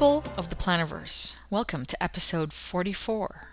People 0.00 0.24
of 0.38 0.48
the 0.48 0.56
Plannerverse, 0.56 1.36
welcome 1.50 1.84
to 1.84 2.02
episode 2.02 2.54
44 2.54 3.48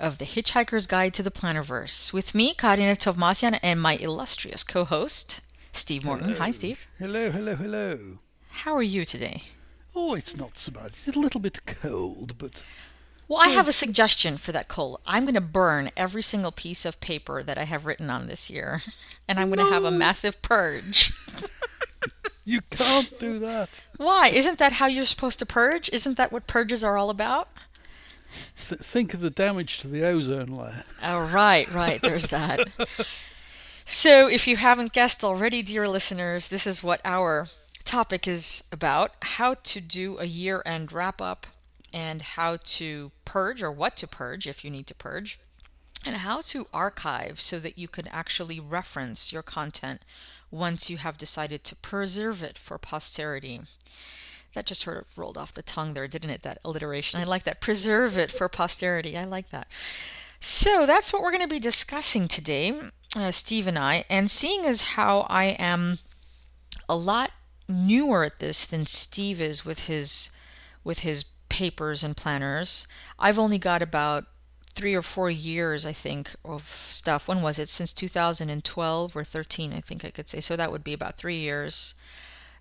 of 0.00 0.18
The 0.18 0.24
Hitchhiker's 0.24 0.88
Guide 0.88 1.14
to 1.14 1.22
the 1.22 1.30
Plannerverse 1.30 2.12
with 2.12 2.34
me, 2.34 2.52
Karina 2.52 2.96
Tovmassian, 2.96 3.60
and 3.62 3.80
my 3.80 3.94
illustrious 3.94 4.64
co 4.64 4.84
host, 4.84 5.40
Steve 5.72 6.02
Morton. 6.04 6.30
Hello. 6.30 6.40
Hi, 6.40 6.50
Steve. 6.50 6.88
Hello, 6.98 7.30
hello, 7.30 7.54
hello. 7.54 8.18
How 8.50 8.74
are 8.74 8.82
you 8.82 9.04
today? 9.04 9.44
Oh, 9.94 10.16
it's 10.16 10.36
not 10.36 10.58
so 10.58 10.72
bad. 10.72 10.94
It's 11.06 11.16
a 11.16 11.20
little 11.20 11.38
bit 11.38 11.64
cold, 11.64 12.36
but 12.38 12.60
Well, 13.28 13.40
I 13.40 13.50
have 13.50 13.68
a 13.68 13.72
suggestion 13.72 14.38
for 14.38 14.50
that 14.50 14.66
cold. 14.66 15.00
I'm 15.06 15.22
going 15.22 15.34
to 15.34 15.40
burn 15.40 15.92
every 15.96 16.22
single 16.22 16.50
piece 16.50 16.84
of 16.84 16.98
paper 16.98 17.40
that 17.40 17.56
I 17.56 17.66
have 17.66 17.86
written 17.86 18.10
on 18.10 18.26
this 18.26 18.50
year, 18.50 18.82
and 19.28 19.38
I'm 19.38 19.48
going 19.48 19.64
to 19.64 19.72
have 19.72 19.84
a 19.84 19.92
massive 19.92 20.42
purge. 20.42 21.12
you 22.44 22.60
can't 22.70 23.18
do 23.18 23.38
that. 23.40 23.68
Why? 23.96 24.28
Isn't 24.28 24.58
that 24.58 24.72
how 24.72 24.86
you're 24.86 25.04
supposed 25.04 25.38
to 25.40 25.46
purge? 25.46 25.88
Isn't 25.92 26.16
that 26.16 26.32
what 26.32 26.46
purges 26.46 26.82
are 26.82 26.96
all 26.96 27.10
about? 27.10 27.48
Th- 28.68 28.80
think 28.80 29.14
of 29.14 29.20
the 29.20 29.30
damage 29.30 29.78
to 29.78 29.88
the 29.88 30.04
ozone 30.04 30.48
layer. 30.48 30.84
Oh, 31.02 31.20
right, 31.20 31.70
right. 31.72 32.00
There's 32.00 32.28
that. 32.28 32.68
So, 33.84 34.28
if 34.28 34.46
you 34.46 34.56
haven't 34.56 34.92
guessed 34.92 35.24
already, 35.24 35.60
dear 35.60 35.88
listeners, 35.88 36.48
this 36.48 36.66
is 36.68 36.84
what 36.84 37.00
our 37.04 37.48
topic 37.84 38.28
is 38.28 38.62
about 38.70 39.12
how 39.20 39.54
to 39.54 39.80
do 39.80 40.18
a 40.18 40.24
year 40.24 40.62
end 40.64 40.92
wrap 40.92 41.20
up, 41.20 41.46
and 41.92 42.22
how 42.22 42.58
to 42.64 43.10
purge, 43.24 43.62
or 43.62 43.72
what 43.72 43.96
to 43.98 44.06
purge 44.06 44.46
if 44.46 44.64
you 44.64 44.70
need 44.70 44.86
to 44.86 44.94
purge, 44.94 45.38
and 46.06 46.16
how 46.16 46.40
to 46.42 46.68
archive 46.72 47.40
so 47.40 47.58
that 47.58 47.76
you 47.76 47.88
can 47.88 48.06
actually 48.08 48.60
reference 48.60 49.32
your 49.32 49.42
content 49.42 50.00
once 50.52 50.90
you 50.90 50.98
have 50.98 51.16
decided 51.18 51.64
to 51.64 51.74
preserve 51.76 52.42
it 52.42 52.56
for 52.58 52.78
posterity. 52.78 53.60
That 54.54 54.66
just 54.66 54.82
sort 54.82 54.98
of 54.98 55.18
rolled 55.18 55.38
off 55.38 55.54
the 55.54 55.62
tongue 55.62 55.94
there, 55.94 56.06
didn't 56.06 56.30
it? 56.30 56.42
That 56.42 56.58
alliteration. 56.64 57.18
I 57.18 57.24
like 57.24 57.44
that. 57.44 57.60
Preserve 57.60 58.18
it 58.18 58.30
for 58.30 58.48
posterity. 58.50 59.16
I 59.16 59.24
like 59.24 59.50
that. 59.50 59.66
So 60.40 60.84
that's 60.86 61.12
what 61.12 61.22
we're 61.22 61.30
going 61.30 61.42
to 61.42 61.48
be 61.48 61.58
discussing 61.58 62.28
today, 62.28 62.78
uh, 63.16 63.32
Steve 63.32 63.66
and 63.66 63.78
I. 63.78 64.04
And 64.10 64.30
seeing 64.30 64.66
as 64.66 64.82
how 64.82 65.20
I 65.20 65.44
am 65.44 65.98
a 66.88 66.96
lot 66.96 67.30
newer 67.66 68.24
at 68.24 68.38
this 68.38 68.66
than 68.66 68.84
Steve 68.84 69.40
is 69.40 69.64
with 69.64 69.86
his 69.86 70.30
with 70.84 70.98
his 70.98 71.24
papers 71.48 72.02
and 72.02 72.16
planners, 72.16 72.86
I've 73.18 73.38
only 73.38 73.58
got 73.58 73.82
about 73.82 74.24
three 74.74 74.94
or 74.94 75.02
four 75.02 75.30
years, 75.30 75.86
I 75.86 75.92
think, 75.92 76.34
of 76.44 76.68
stuff. 76.90 77.28
When 77.28 77.42
was 77.42 77.58
it? 77.58 77.68
Since 77.68 77.92
2012 77.92 79.16
or 79.16 79.24
13, 79.24 79.72
I 79.72 79.80
think 79.80 80.04
I 80.04 80.10
could 80.10 80.28
say. 80.28 80.40
So 80.40 80.56
that 80.56 80.72
would 80.72 80.84
be 80.84 80.92
about 80.92 81.18
three 81.18 81.38
years. 81.38 81.94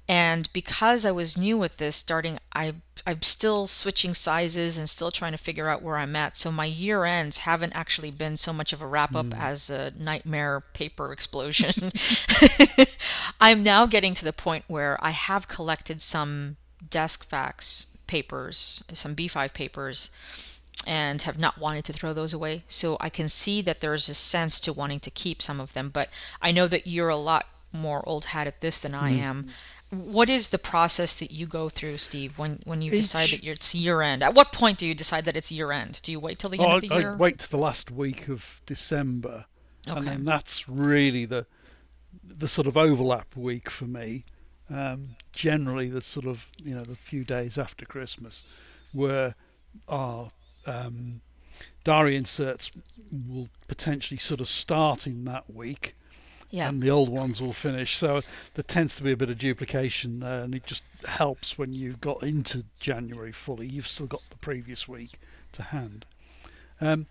And 0.08 0.52
because 0.52 1.06
I 1.06 1.12
was 1.12 1.38
new 1.38 1.58
with 1.58 1.78
this, 1.78 1.95
starting, 1.95 2.40
I 2.53 2.73
I'm 3.06 3.22
still 3.22 3.66
switching 3.68 4.14
sizes 4.14 4.78
and 4.78 4.90
still 4.90 5.12
trying 5.12 5.31
to 5.31 5.38
figure 5.38 5.70
out 5.70 5.81
where 5.81 5.98
I'm 5.98 6.16
at. 6.16 6.38
So 6.38 6.52
my 6.52 6.66
year 6.66 7.06
ends 7.06 7.38
haven't 7.38 7.73
actually 7.73 8.12
been 8.12 8.36
so 8.36 8.52
much 8.52 8.73
of 8.73 8.81
a 8.81 8.88
wrap 8.88 9.16
up 9.16 9.28
hmm. 9.28 9.34
as 9.34 9.70
a 9.70 9.92
nightmare 9.98 10.62
paper 10.73 11.14
explosion. 11.14 11.92
I'm 13.42 13.64
now 13.64 13.86
getting 13.86 14.14
to 14.16 14.25
the 14.25 14.34
point 14.34 14.66
where 14.68 14.98
I 15.03 15.12
have 15.12 15.48
collected 15.48 16.02
some 16.02 16.58
Deskfax 16.90 17.88
papers, 18.08 18.84
some 18.94 19.16
B5 19.16 19.53
papers, 19.53 20.09
and 20.88 21.22
have 21.22 21.38
not 21.38 21.58
wanted 21.58 21.86
to 21.86 21.94
throw 21.94 22.14
those 22.14 22.33
away. 22.33 22.64
So 22.67 22.97
I 23.00 23.09
can 23.09 23.30
see 23.30 23.61
that 23.61 23.81
there's 23.81 24.09
a 24.09 24.14
sense 24.14 24.59
to 24.61 24.73
wanting 24.73 25.00
to 25.02 25.11
keep 25.11 25.41
some 25.41 25.59
of 25.59 25.73
them. 25.73 25.89
But 25.89 26.09
I 26.41 26.52
know 26.52 26.67
that 26.67 26.88
you're 26.88 27.09
a 27.09 27.17
lot 27.17 27.45
more 27.72 28.08
old 28.08 28.25
hat 28.25 28.47
at 28.47 28.61
this 28.61 28.80
than 28.80 28.94
I 28.95 29.11
am. 29.11 29.45
What 29.89 30.30
is 30.30 30.47
the 30.50 30.58
process 30.58 31.16
that 31.16 31.31
you 31.31 31.45
go 31.45 31.69
through, 31.69 31.97
Steve, 31.97 32.38
when, 32.38 32.59
when 32.63 32.81
you 32.81 32.91
decide 32.91 33.30
that 33.31 33.44
you're, 33.44 33.53
it's 33.53 33.75
year 33.75 34.01
end? 34.01 34.23
At 34.23 34.34
what 34.34 34.51
point 34.53 34.78
do 34.79 34.88
you 34.88 34.96
decide 34.96 35.25
that 35.25 35.35
it's 35.35 35.51
year 35.51 35.72
end? 35.72 36.01
Do 36.03 36.12
you 36.12 36.19
wait 36.19 36.40
till 36.40 36.50
the 36.50 36.63
end 36.63 36.72
Oh, 36.72 36.75
of 36.75 36.81
the 36.81 36.88
I, 36.90 37.00
year? 37.00 37.13
I 37.13 37.17
wait 37.17 37.40
to 37.40 37.50
the 37.50 37.57
last 37.57 37.91
week 37.91 38.28
of 38.29 38.62
December, 38.66 39.46
and 39.88 39.97
Okay. 39.97 40.12
then 40.12 40.25
that's 40.25 40.67
really 40.69 41.25
the 41.25 41.46
the 42.23 42.47
sort 42.47 42.67
of 42.67 42.78
overlap 42.78 43.35
week 43.35 43.69
for 43.69 43.85
me. 43.85 44.25
Um, 44.69 45.16
generally, 45.34 45.90
the 45.90 46.01
sort 46.01 46.25
of 46.25 46.46
you 46.57 46.75
know 46.75 46.84
the 46.84 46.96
few 46.96 47.23
days 47.23 47.57
after 47.57 47.85
Christmas, 47.85 48.44
where 48.94 49.35
our 49.88 50.31
um, 50.66 51.22
diary 51.83 52.16
inserts 52.16 52.72
will 53.27 53.49
potentially 53.67 54.17
sort 54.17 54.41
of 54.41 54.47
start 54.47 55.07
in 55.07 55.25
that 55.25 55.53
week, 55.53 55.95
yeah. 56.49 56.69
and 56.69 56.81
the 56.81 56.89
old 56.89 57.09
ones 57.09 57.41
will 57.41 57.53
finish. 57.53 57.97
So 57.97 58.22
there 58.53 58.63
tends 58.63 58.95
to 58.97 59.03
be 59.03 59.11
a 59.11 59.17
bit 59.17 59.29
of 59.29 59.38
duplication 59.38 60.19
there, 60.19 60.44
and 60.44 60.53
it 60.53 60.66
just 60.66 60.83
helps 61.05 61.57
when 61.57 61.73
you've 61.73 62.01
got 62.01 62.23
into 62.23 62.63
January 62.79 63.31
fully. 63.31 63.67
You've 63.67 63.88
still 63.88 64.07
got 64.07 64.22
the 64.29 64.38
previous 64.38 64.88
week 64.88 65.11
to 65.53 65.63
hand. 65.63 66.05
Um, 66.79 67.07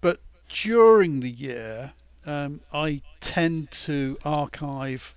but 0.00 0.20
during 0.48 1.20
the 1.20 1.30
year, 1.30 1.92
um, 2.26 2.60
I 2.72 3.02
tend 3.20 3.70
to 3.70 4.18
archive 4.24 5.14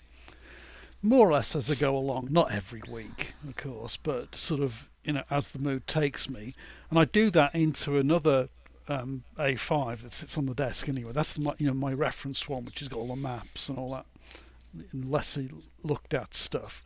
more 1.01 1.27
or 1.27 1.33
less 1.33 1.55
as 1.55 1.69
I 1.69 1.75
go 1.75 1.97
along. 1.97 2.29
Not 2.31 2.51
every 2.51 2.81
week, 2.89 3.33
of 3.47 3.55
course, 3.55 3.97
but 4.01 4.35
sort 4.35 4.61
of 4.61 4.87
you 5.03 5.13
know 5.13 5.23
as 5.29 5.51
the 5.51 5.59
mood 5.59 5.85
takes 5.87 6.29
me, 6.29 6.53
and 6.89 6.99
I 6.99 7.05
do 7.05 7.29
that 7.31 7.55
into 7.55 7.97
another 7.97 8.49
um, 8.87 9.23
A5 9.37 10.01
that 10.01 10.13
sits 10.13 10.37
on 10.37 10.45
the 10.45 10.53
desk 10.55 10.89
anyway. 10.89 11.11
That's 11.13 11.37
my 11.37 11.53
you 11.57 11.67
know 11.67 11.73
my 11.73 11.93
reference 11.93 12.47
one, 12.47 12.65
which 12.65 12.79
has 12.79 12.87
got 12.87 12.99
all 12.99 13.07
the 13.07 13.15
maps 13.15 13.69
and 13.69 13.77
all 13.77 13.91
that 13.91 14.05
lessly 14.95 15.51
looked 15.83 16.13
at 16.13 16.33
stuff, 16.33 16.83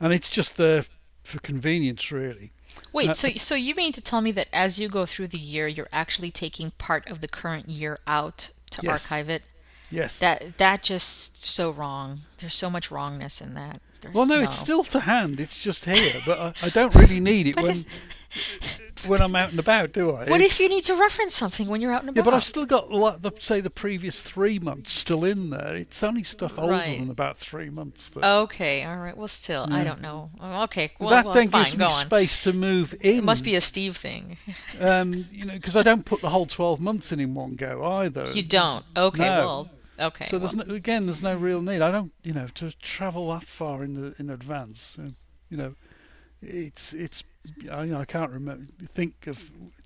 and 0.00 0.12
it's 0.12 0.28
just 0.28 0.56
there 0.56 0.84
for 1.24 1.38
convenience 1.40 2.10
really. 2.10 2.52
Wait, 2.92 3.10
Uh, 3.10 3.14
so 3.14 3.28
so 3.36 3.54
you 3.54 3.74
mean 3.74 3.92
to 3.92 4.00
tell 4.00 4.20
me 4.20 4.32
that 4.32 4.48
as 4.52 4.78
you 4.78 4.88
go 4.88 5.06
through 5.06 5.28
the 5.28 5.38
year, 5.38 5.68
you're 5.68 5.88
actually 5.92 6.30
taking 6.30 6.70
part 6.72 7.06
of 7.08 7.20
the 7.20 7.28
current 7.28 7.68
year 7.68 7.98
out 8.06 8.50
to 8.70 8.82
Yes. 8.82 9.04
archive 9.04 9.28
it? 9.28 9.42
Yes. 9.90 10.18
That 10.18 10.56
that 10.58 10.82
just 10.82 11.44
so 11.44 11.70
wrong. 11.70 12.20
There's 12.38 12.54
so 12.54 12.70
much 12.70 12.90
wrongness 12.90 13.40
in 13.40 13.54
that. 13.54 13.80
There's, 14.02 14.14
well, 14.14 14.26
no, 14.26 14.40
it's 14.40 14.58
still 14.58 14.84
to 14.84 15.00
hand. 15.00 15.40
It's 15.40 15.56
just 15.58 15.84
here, 15.84 16.12
but 16.26 16.38
I, 16.38 16.66
I 16.66 16.68
don't 16.70 16.94
really 16.94 17.20
need 17.20 17.46
it 17.46 17.56
when 17.62 17.84
when 19.06 19.20
I'm 19.20 19.34
out 19.34 19.50
and 19.50 19.58
about, 19.58 19.92
do 19.92 20.10
I? 20.10 20.24
What 20.28 20.40
It's- 20.40 20.52
if 20.52 20.60
you 20.60 20.68
need 20.68 20.84
to 20.84 20.94
reference 20.94 21.34
something 21.34 21.66
when 21.68 21.80
you're 21.80 21.92
out 21.92 22.00
and 22.02 22.10
about? 22.10 22.20
Yeah, 22.20 22.24
but 22.24 22.34
I've 22.34 22.44
still 22.44 22.66
got 22.66 22.90
like 22.90 23.20
the 23.22 23.32
say 23.38 23.60
the 23.60 23.70
previous 23.70 24.18
three 24.20 24.58
months 24.58 24.92
still 24.92 25.24
in 25.24 25.50
there. 25.50 25.76
It's 25.76 26.02
only 26.02 26.22
stuff 26.22 26.58
older 26.58 26.72
Right. 26.72 26.98
than 27.00 27.10
about 27.10 27.38
three 27.38 27.70
months. 27.70 28.08
That, 28.10 28.24
Okay, 28.24 28.84
all 28.84 28.96
right. 28.96 29.16
Well, 29.16 29.28
still, 29.28 29.66
I 29.70 29.84
don't 29.84 30.00
know. 30.00 30.30
Okay, 30.42 30.92
well, 30.98 31.10
that 31.10 31.24
well, 31.24 31.34
then 31.34 31.48
fine. 31.50 31.64
gives 31.64 31.78
me 31.78 31.84
on. 31.84 32.06
space 32.06 32.42
to 32.44 32.52
move 32.52 32.94
in. 33.00 33.18
It 33.18 33.24
must 33.24 33.44
be 33.44 33.54
a 33.56 33.60
Steve 33.60 33.96
thing. 33.96 34.36
um, 34.80 35.26
you 35.30 35.44
know, 35.44 35.54
because 35.54 35.76
I 35.76 35.82
don't 35.82 36.04
put 36.04 36.20
the 36.20 36.30
whole 36.30 36.46
12 36.46 36.80
months 36.80 37.12
in 37.12 37.20
in 37.20 37.34
one 37.34 37.54
go 37.56 37.84
either. 37.84 38.26
You 38.32 38.42
don't. 38.42 38.84
Okay, 38.96 39.28
No. 39.28 39.38
well, 39.40 39.70
okay. 40.02 40.26
So 40.26 40.38
there's 40.38 40.54
well, 40.54 40.66
no, 40.66 40.74
again, 40.74 41.06
there's 41.06 41.22
no 41.22 41.36
real 41.36 41.62
need. 41.62 41.82
I 41.82 41.90
don't, 41.90 42.12
you 42.22 42.32
know, 42.32 42.48
to 42.56 42.72
travel 42.80 43.30
that 43.30 43.44
far 43.44 43.84
in 43.84 43.94
the 43.94 44.14
in 44.18 44.30
advance. 44.30 44.96
Uh, 44.98 45.10
you 45.50 45.56
know, 45.56 45.74
it's 46.40 46.92
it's. 46.92 47.24
I, 47.70 47.84
you 47.84 47.90
know, 47.90 48.00
I 48.00 48.04
can't 48.04 48.30
remember 48.30 48.66
think 48.94 49.26
of 49.26 49.38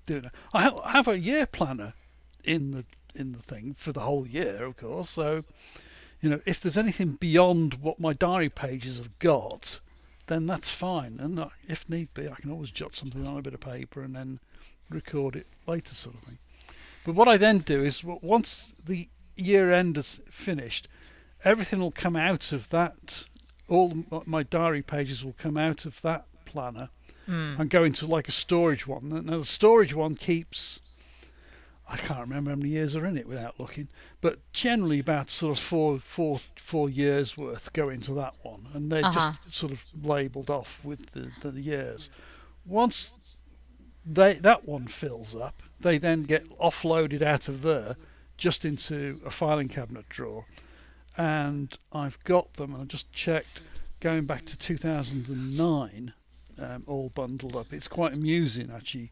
doing 0.05 0.25
it. 0.25 0.31
I 0.53 0.63
ha- 0.63 0.81
I 0.83 0.91
have 0.91 1.07
a 1.07 1.17
year 1.17 1.45
planner 1.45 1.93
in 2.43 2.71
the 2.71 2.85
in 3.15 3.31
the 3.31 3.41
thing 3.41 3.75
for 3.77 3.91
the 3.91 4.01
whole 4.01 4.27
year, 4.27 4.63
of 4.63 4.77
course. 4.77 5.09
So, 5.09 5.43
you 6.21 6.29
know, 6.29 6.41
if 6.45 6.61
there's 6.61 6.77
anything 6.77 7.13
beyond 7.13 7.75
what 7.75 7.99
my 7.99 8.13
diary 8.13 8.49
pages 8.49 8.97
have 8.97 9.19
got, 9.19 9.79
then 10.27 10.45
that's 10.45 10.69
fine. 10.69 11.17
And 11.19 11.39
I, 11.39 11.49
if 11.67 11.89
need 11.89 12.13
be, 12.13 12.29
I 12.29 12.35
can 12.35 12.51
always 12.51 12.71
jot 12.71 12.95
something 12.95 13.25
on 13.25 13.37
a 13.37 13.41
bit 13.41 13.53
of 13.53 13.59
paper 13.59 14.03
and 14.03 14.15
then 14.15 14.39
record 14.89 15.35
it 15.35 15.47
later, 15.65 15.95
sort 15.95 16.15
of 16.15 16.21
thing. 16.21 16.37
But 17.05 17.15
what 17.15 17.27
I 17.27 17.37
then 17.37 17.59
do 17.59 17.83
is 17.83 18.03
once 18.03 18.71
the 18.85 19.07
year 19.37 19.71
end 19.71 19.97
is 19.97 20.19
finished, 20.29 20.87
everything 21.43 21.79
will 21.79 21.91
come 21.91 22.15
out 22.15 22.51
of 22.51 22.69
that. 22.69 23.25
All 23.67 23.93
my 24.25 24.43
diary 24.43 24.81
pages 24.83 25.23
will 25.23 25.33
come 25.33 25.57
out 25.57 25.85
of 25.85 26.01
that 26.01 26.25
planner 26.45 26.89
mm, 27.27 27.59
and 27.59 27.69
go 27.69 27.83
into 27.83 28.05
like 28.07 28.27
a 28.27 28.31
storage 28.31 28.87
one. 28.87 29.09
Now 29.25 29.39
the 29.39 29.45
storage 29.45 29.93
one 29.93 30.15
keeps. 30.15 30.79
I 31.89 31.97
can't 31.97 32.19
remember 32.21 32.49
how 32.51 32.55
many 32.57 32.69
years 32.69 32.95
are 32.95 33.05
in 33.05 33.17
it 33.17 33.27
without 33.27 33.59
looking, 33.59 33.87
but 34.21 34.39
generally 34.51 34.99
about 34.99 35.31
sort 35.31 35.57
of 35.57 35.63
four, 35.63 35.99
four, 35.99 36.39
four 36.57 36.89
years 36.89 37.37
worth 37.37 37.71
go 37.73 37.89
into 37.89 38.13
that 38.15 38.35
one, 38.43 38.67
and 38.73 38.91
they're 38.91 39.05
Uh-huh. 39.05 39.33
just 39.43 39.55
sort 39.55 39.71
of 39.71 39.83
labelled 40.03 40.49
off 40.49 40.83
with 40.83 41.11
the, 41.11 41.31
the 41.41 41.61
years. 41.61 42.09
Once 42.65 43.11
they 44.05 44.33
that 44.35 44.65
one 44.65 44.87
fills 44.87 45.35
up, 45.35 45.61
they 45.79 45.97
then 45.97 46.23
get 46.23 46.47
offloaded 46.59 47.21
out 47.21 47.47
of 47.47 47.61
there 47.61 47.95
just 48.37 48.65
into 48.65 49.19
a 49.25 49.31
filing 49.31 49.67
cabinet 49.67 50.07
drawer, 50.09 50.45
and 51.17 51.75
I've 51.91 52.17
got 52.23 52.53
them. 52.53 52.73
And 52.73 52.83
I 52.83 52.85
just 52.85 53.11
checked, 53.11 53.61
going 53.99 54.25
back 54.25 54.45
to 54.45 54.57
2009, 54.57 56.13
um, 56.59 56.83
all 56.87 57.09
bundled 57.09 57.55
up. 57.55 57.73
It's 57.73 57.87
quite 57.87 58.13
amusing 58.13 58.71
actually, 58.73 59.11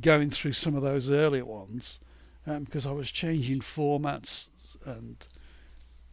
going 0.00 0.30
through 0.30 0.52
some 0.52 0.74
of 0.74 0.82
those 0.82 1.10
earlier 1.10 1.44
ones, 1.44 1.98
because 2.46 2.86
I 2.86 2.90
was 2.92 3.10
changing 3.10 3.60
formats 3.60 4.46
and 4.84 5.16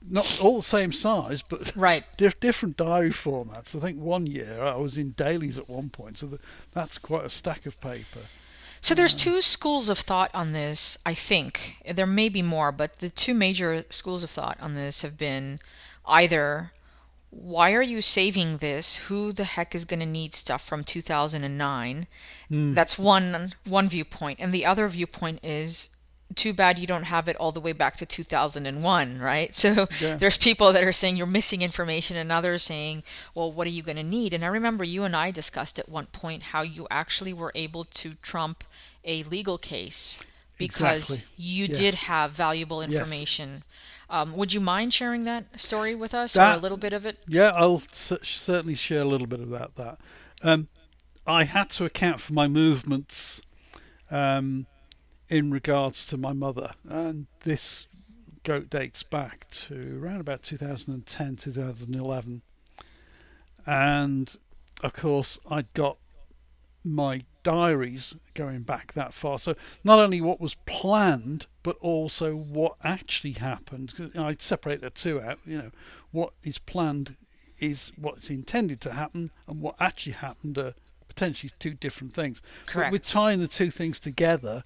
not 0.09 0.39
all 0.41 0.57
the 0.57 0.67
same 0.67 0.91
size, 0.91 1.43
but 1.47 1.75
Right. 1.75 2.03
diff- 2.17 2.39
different 2.39 2.77
diary 2.77 3.11
formats. 3.11 3.75
I 3.75 3.79
think 3.79 3.99
one 3.99 4.25
year 4.25 4.61
I 4.63 4.75
was 4.75 4.97
in 4.97 5.11
dailies 5.11 5.57
at 5.57 5.69
one 5.69 5.89
point, 5.89 6.17
so 6.17 6.27
that, 6.27 6.41
that's 6.71 6.97
quite 6.97 7.25
a 7.25 7.29
stack 7.29 7.65
of 7.65 7.79
paper. 7.81 8.21
So 8.81 8.95
there's 8.95 9.13
two 9.13 9.41
schools 9.41 9.89
of 9.89 9.99
thought 9.99 10.31
on 10.33 10.53
this, 10.53 10.97
I 11.05 11.13
think. 11.13 11.77
There 11.85 12.07
may 12.07 12.29
be 12.29 12.41
more, 12.41 12.71
but 12.71 12.97
the 12.97 13.09
two 13.09 13.35
major 13.35 13.85
schools 13.91 14.23
of 14.23 14.31
thought 14.31 14.57
on 14.59 14.73
this 14.73 15.03
have 15.03 15.17
been 15.17 15.59
either 16.05 16.71
why 17.29 17.71
are 17.71 17.81
you 17.81 18.01
saving 18.01 18.57
this? 18.57 18.97
Who 18.97 19.31
the 19.31 19.45
heck 19.45 19.73
is 19.73 19.85
going 19.85 20.01
to 20.01 20.05
need 20.05 20.35
stuff 20.35 20.65
from 20.65 20.83
2009? 20.83 22.07
Mm. 22.51 22.73
That's 22.73 22.97
one 22.97 23.53
one 23.63 23.87
viewpoint, 23.87 24.39
and 24.41 24.53
the 24.53 24.65
other 24.65 24.87
viewpoint 24.89 25.39
is 25.43 25.89
too 26.35 26.53
bad 26.53 26.79
you 26.79 26.87
don't 26.87 27.03
have 27.03 27.27
it 27.27 27.35
all 27.37 27.51
the 27.51 27.59
way 27.61 27.73
back 27.73 27.97
to 27.97 28.05
2001, 28.05 29.17
right? 29.19 29.55
So 29.55 29.87
Yeah. 29.99 30.17
there's 30.19 30.37
people 30.37 30.73
that 30.73 30.83
are 30.83 30.91
saying 30.91 31.15
you're 31.17 31.27
missing 31.27 31.61
information, 31.61 32.17
and 32.17 32.31
others 32.31 32.63
saying, 32.63 33.03
well, 33.35 33.51
what 33.51 33.67
are 33.67 33.71
you 33.71 33.83
going 33.83 33.97
to 33.97 34.03
need? 34.03 34.33
And 34.33 34.43
I 34.43 34.47
remember 34.47 34.83
you 34.83 35.03
and 35.03 35.15
I 35.15 35.31
discussed 35.31 35.79
at 35.79 35.89
one 35.89 36.05
point 36.07 36.43
how 36.43 36.61
you 36.61 36.87
actually 36.89 37.33
were 37.33 37.51
able 37.55 37.85
to 37.85 38.13
trump 38.15 38.63
a 39.03 39.23
legal 39.23 39.57
case 39.57 40.19
because 40.57 41.09
Exactly. 41.09 41.25
you 41.37 41.67
Yes. 41.67 41.77
did 41.77 41.93
have 41.95 42.31
valuable 42.31 42.81
Yes. 42.85 42.93
information. 42.93 43.63
Um, 44.09 44.35
would 44.37 44.53
you 44.53 44.59
mind 44.59 44.93
sharing 44.93 45.23
that 45.25 45.45
story 45.59 45.95
with 45.95 46.13
us, 46.13 46.39
or 46.39 46.51
a 46.51 46.57
little 46.57 46.77
bit 46.77 46.93
of 46.93 47.05
it? 47.05 47.17
Yeah, 47.27 47.51
I'll 47.55 47.81
cer- 47.93 48.23
certainly 48.23 48.75
share 48.75 49.01
a 49.01 49.05
little 49.05 49.27
bit 49.27 49.39
about 49.41 49.75
that. 49.75 49.99
Um, 50.43 50.67
I 51.25 51.43
had 51.45 51.69
to 51.71 51.85
account 51.85 52.19
for 52.21 52.33
my 52.33 52.47
movements 52.47 53.41
um, 54.11 54.65
in 55.31 55.49
regards 55.49 56.05
to 56.07 56.17
my 56.17 56.33
mother, 56.33 56.71
and 56.89 57.25
this 57.45 57.87
go 58.43 58.59
dates 58.59 59.01
back 59.01 59.49
to 59.49 59.97
around 60.03 60.19
about 60.19 60.43
2010, 60.43 61.37
2011, 61.37 62.41
and 63.65 64.31
of 64.83 64.93
course 64.93 65.39
I'd 65.49 65.73
got 65.73 65.97
my 66.83 67.23
diaries 67.43 68.13
going 68.33 68.63
back 68.63 68.91
that 68.93 69.13
far. 69.13 69.39
So 69.39 69.55
not 69.85 69.99
only 69.99 70.19
what 70.19 70.41
was 70.41 70.55
planned, 70.65 71.45
but 71.63 71.77
also 71.79 72.35
what 72.35 72.75
actually 72.83 73.33
happened. 73.33 74.11
I'd 74.17 74.41
separate 74.41 74.81
the 74.81 74.89
two 74.89 75.21
out. 75.21 75.39
You 75.45 75.59
know, 75.59 75.71
what 76.11 76.33
is 76.43 76.57
planned 76.57 77.15
is 77.59 77.91
what's 77.95 78.29
intended 78.29 78.81
to 78.81 78.91
happen, 78.91 79.31
and 79.47 79.61
what 79.61 79.75
actually 79.79 80.13
happened 80.13 80.57
are 80.57 80.73
potentially 81.07 81.51
two 81.59 81.73
different 81.75 82.13
things. 82.13 82.41
But 82.65 82.91
with 82.91 83.03
Correct. 83.03 83.09
tying 83.09 83.39
the 83.39 83.47
two 83.47 83.71
things 83.71 83.99
together, 83.99 84.63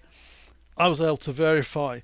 I 0.78 0.88
was 0.88 1.00
able 1.00 1.18
to 1.18 1.32
verify 1.32 2.02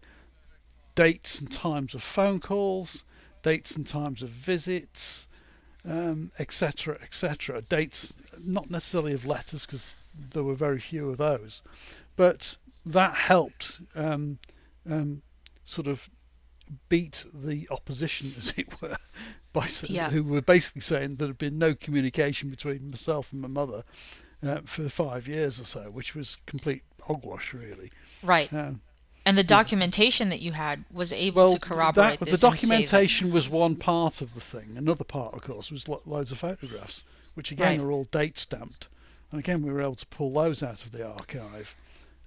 dates 0.95 1.39
and 1.39 1.51
times 1.51 1.93
of 1.93 2.03
phone 2.03 2.39
calls, 2.39 3.03
dates 3.43 3.75
and 3.75 3.87
times 3.87 4.21
of 4.21 4.29
visits, 4.29 5.27
um, 5.85 6.31
etc., 6.39 6.99
etc. 7.01 7.61
Dates, 7.61 8.13
not 8.39 8.69
necessarily 8.69 9.13
of 9.13 9.25
letters, 9.25 9.65
because 9.65 9.93
there 10.33 10.43
were 10.43 10.55
very 10.55 10.79
few 10.79 11.09
of 11.09 11.17
those, 11.17 11.61
but 12.15 12.55
that 12.85 13.15
helped 13.15 13.81
um, 13.95 14.37
um, 14.89 15.21
sort 15.65 15.87
of 15.87 16.01
beat 16.89 17.25
the 17.33 17.67
opposition, 17.71 18.33
as 18.37 18.53
it 18.57 18.81
were, 18.81 18.97
by 19.53 19.67
Yeah. 19.83 20.09
who 20.09 20.23
were 20.23 20.41
basically 20.41 20.81
saying 20.81 21.15
there 21.15 21.27
had 21.27 21.37
been 21.37 21.57
no 21.57 21.75
communication 21.75 22.49
between 22.49 22.89
myself 22.89 23.31
and 23.31 23.41
my 23.41 23.47
mother 23.47 23.83
uh, 24.43 24.61
for 24.65 24.87
five 24.89 25.27
years 25.27 25.59
or 25.59 25.65
so, 25.65 25.89
which 25.91 26.15
was 26.15 26.37
complete 26.47 26.83
hogwash, 27.13 27.53
really. 27.53 27.91
Right. 28.23 28.51
Um, 28.53 28.81
And 29.25 29.37
the 29.37 29.43
documentation 29.43 30.29
that 30.29 30.39
you 30.39 30.51
had 30.51 30.83
was 30.91 31.13
able 31.13 31.45
well, 31.45 31.53
to 31.53 31.59
corroborate 31.59 32.19
that, 32.19 32.25
the 32.25 32.31
this 32.31 32.41
say 32.41 32.49
documentation 32.49 33.31
was 33.31 33.47
one 33.47 33.75
part 33.75 34.21
of 34.21 34.33
the 34.33 34.41
thing. 34.41 34.75
Another 34.77 35.03
part, 35.03 35.33
of 35.35 35.41
course, 35.41 35.71
was 35.71 35.87
lo- 35.87 36.01
loads 36.05 36.31
of 36.31 36.39
photographs, 36.39 37.03
which 37.35 37.51
again 37.51 37.77
Right. 37.77 37.85
are 37.85 37.91
all 37.91 38.05
date 38.05 38.39
stamped. 38.39 38.87
And 39.31 39.39
again, 39.39 39.61
we 39.61 39.71
were 39.71 39.81
able 39.81 39.95
to 39.95 40.05
pull 40.07 40.33
those 40.33 40.63
out 40.63 40.83
of 40.83 40.91
the 40.91 41.05
archive. 41.07 41.73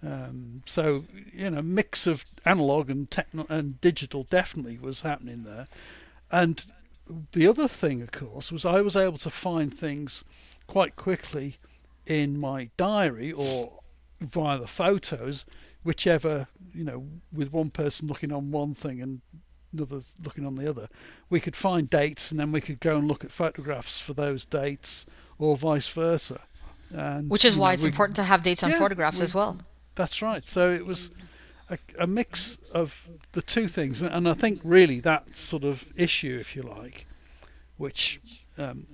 Um, 0.02 0.62
so 0.66 1.02
you 1.32 1.50
know, 1.50 1.62
mix 1.62 2.06
of 2.06 2.24
analog 2.44 2.90
and 2.90 3.10
techno 3.10 3.46
and 3.48 3.80
digital 3.80 4.24
definitely 4.24 4.78
was 4.78 5.00
happening 5.00 5.42
there. 5.44 5.66
And 6.30 6.62
the 7.32 7.48
other 7.48 7.68
thing, 7.68 8.02
of 8.02 8.12
course, 8.12 8.52
was 8.52 8.64
I 8.64 8.80
was 8.80 8.96
able 8.96 9.18
to 9.18 9.30
find 9.30 9.76
things 9.76 10.24
quite 10.66 10.94
quickly 10.96 11.56
in 12.06 12.38
my 12.38 12.70
diary 12.76 13.32
or 13.32 13.72
via 14.30 14.58
the 14.58 14.66
photos, 14.66 15.44
whichever 15.82 16.46
you 16.74 16.84
know, 16.84 17.04
with 17.32 17.52
one 17.52 17.70
person 17.70 18.08
looking 18.08 18.32
on 18.32 18.50
one 18.50 18.74
thing 18.74 19.00
and 19.02 19.20
another 19.72 20.00
looking 20.24 20.46
on 20.46 20.54
the 20.56 20.68
other, 20.68 20.88
we 21.30 21.40
could 21.40 21.56
find 21.56 21.88
dates 21.90 22.30
and 22.30 22.38
then 22.40 22.52
we 22.52 22.60
could 22.60 22.80
go 22.80 22.96
and 22.96 23.08
look 23.08 23.24
at 23.24 23.30
photographs 23.32 24.00
for 24.00 24.14
those 24.14 24.44
dates 24.44 25.06
or 25.38 25.56
vice 25.56 25.88
versa. 25.88 26.40
And, 26.90 27.28
Which 27.30 27.44
is 27.44 27.56
why 27.56 27.70
know, 27.70 27.74
it's 27.74 27.84
we- 27.84 27.90
important 27.90 28.16
to 28.16 28.24
have 28.24 28.42
dates 28.42 28.62
on 28.62 28.70
Yeah, 28.70 28.78
photographs 28.78 29.18
we- 29.18 29.24
as 29.24 29.34
well. 29.34 29.58
That's 29.96 30.22
right. 30.22 30.46
So 30.48 30.72
it 30.72 30.84
was 30.84 31.10
a, 31.70 31.78
a 32.00 32.06
mix 32.06 32.58
of 32.72 32.94
the 33.32 33.42
two 33.42 33.68
things, 33.68 34.02
and, 34.02 34.12
and 34.12 34.28
I 34.28 34.34
think 34.34 34.60
really 34.64 35.00
that 35.00 35.24
sort 35.36 35.64
of 35.64 35.84
issue, 35.96 36.38
if 36.40 36.54
you 36.56 36.62
like, 36.62 37.06
which 37.76 38.20
um, 38.58 38.86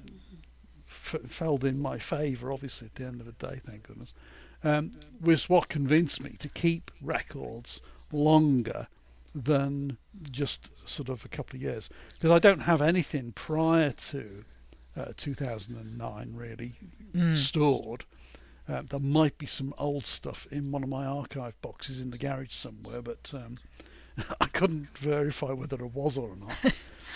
f- 0.88 1.20
fell 1.28 1.56
in 1.64 1.80
my 1.80 1.98
favour, 1.98 2.52
obviously 2.52 2.86
at 2.86 2.94
the 2.94 3.04
end 3.06 3.20
of 3.20 3.26
the 3.26 3.32
day, 3.46 3.60
thank 3.66 3.86
goodness, 3.86 4.12
um, 4.62 4.92
was 5.20 5.48
what 5.48 5.68
convinced 5.68 6.20
me 6.22 6.36
to 6.38 6.48
keep 6.48 6.90
records 7.00 7.80
longer 8.12 8.86
than 9.34 9.96
just 10.30 10.70
sort 10.88 11.08
of 11.08 11.24
a 11.24 11.28
couple 11.28 11.56
of 11.56 11.62
years, 11.62 11.88
because 12.18 12.30
I 12.30 12.38
don't 12.38 12.60
have 12.60 12.82
anything 12.82 13.32
prior 13.32 13.92
to 13.92 14.44
uh, 14.96 15.12
2009 15.16 16.32
really 16.34 16.76
Mm. 17.14 17.32
stored. 17.32 18.04
Uh, 18.68 18.82
there 18.88 19.00
might 19.00 19.36
be 19.38 19.46
some 19.46 19.74
old 19.78 20.06
stuff 20.06 20.46
in 20.50 20.70
one 20.70 20.82
of 20.84 20.88
my 20.88 21.04
archive 21.06 21.60
boxes 21.62 22.00
in 22.00 22.10
the 22.10 22.18
garage 22.18 22.52
somewhere, 22.54 23.02
but 23.02 23.30
um, 23.34 23.58
I 24.40 24.46
couldn't 24.46 24.96
verify 24.98 25.52
whether 25.52 25.76
it 25.76 25.92
was 25.92 26.18
or 26.18 26.36
not. 26.36 26.58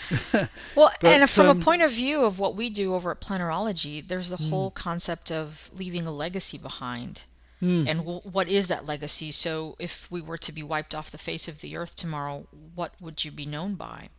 Well, 0.75 0.91
and 1.03 1.29
from 1.29 1.47
um, 1.47 1.49
a 1.49 1.55
point 1.55 1.81
of 1.81 1.91
view 1.91 2.23
of 2.25 2.37
what 2.39 2.55
we 2.55 2.69
do 2.69 2.93
over 2.93 3.11
at 3.11 3.19
Plannerology, 3.21 4.07
there's 4.07 4.29
the 4.29 4.37
Hmm. 4.37 4.47
whole 4.49 4.69
concept 4.71 5.31
of 5.31 5.69
leaving 5.73 6.05
a 6.05 6.11
legacy 6.11 6.57
behind. 6.57 7.23
Hmm. 7.65 7.87
And 7.87 7.99
w- 7.99 8.21
what 8.21 8.47
is 8.47 8.67
that 8.67 8.85
legacy? 8.85 9.31
So, 9.31 9.75
if 9.79 10.05
we 10.11 10.21
were 10.21 10.37
to 10.39 10.51
be 10.51 10.61
wiped 10.63 10.93
off 10.93 11.09
the 11.11 11.17
face 11.17 11.47
of 11.47 11.61
the 11.61 11.75
earth 11.77 11.95
tomorrow, 11.95 12.45
what 12.75 12.91
would 13.01 13.25
you 13.25 13.31
be 13.31 13.45
known 13.45 13.75
by? 13.75 14.09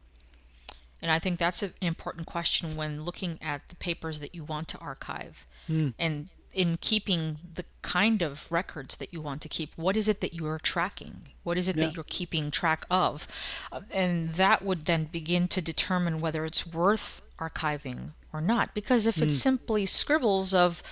And 1.02 1.10
I 1.12 1.18
think 1.20 1.38
that's 1.38 1.62
an 1.62 1.74
important 1.80 2.26
question 2.26 2.74
when 2.74 3.04
looking 3.04 3.38
at 3.42 3.60
the 3.68 3.76
papers 3.76 4.18
that 4.20 4.34
you 4.34 4.44
want 4.44 4.68
to 4.68 4.78
archive. 4.78 5.46
Hmm. 5.68 5.90
And 5.98 6.28
in 6.52 6.78
keeping 6.80 7.36
the 7.54 7.64
kind 7.82 8.22
of 8.22 8.50
records 8.50 8.96
that 8.96 9.12
you 9.12 9.20
want 9.20 9.42
to 9.42 9.48
keep, 9.48 9.70
what 9.76 9.96
is 9.96 10.08
it 10.08 10.22
that 10.22 10.32
you're 10.34 10.58
tracking? 10.58 11.28
What 11.44 11.58
is 11.58 11.68
it 11.68 11.76
Yeah. 11.76 11.84
that 11.86 11.94
you're 11.94 12.04
keeping 12.18 12.50
track 12.50 12.84
of? 12.90 13.28
Uh, 13.70 13.82
And 13.92 14.34
that 14.36 14.62
would 14.62 14.86
then 14.86 15.04
begin 15.04 15.48
to 15.48 15.60
determine 15.60 16.18
whether 16.18 16.44
it's 16.46 16.66
worth 16.66 17.20
archiving 17.38 18.12
or 18.32 18.40
not. 18.40 18.74
Because 18.74 19.06
if 19.06 19.18
it's 19.20 19.36
simply 19.36 19.84
scribbles 19.86 20.54
of 20.54 20.82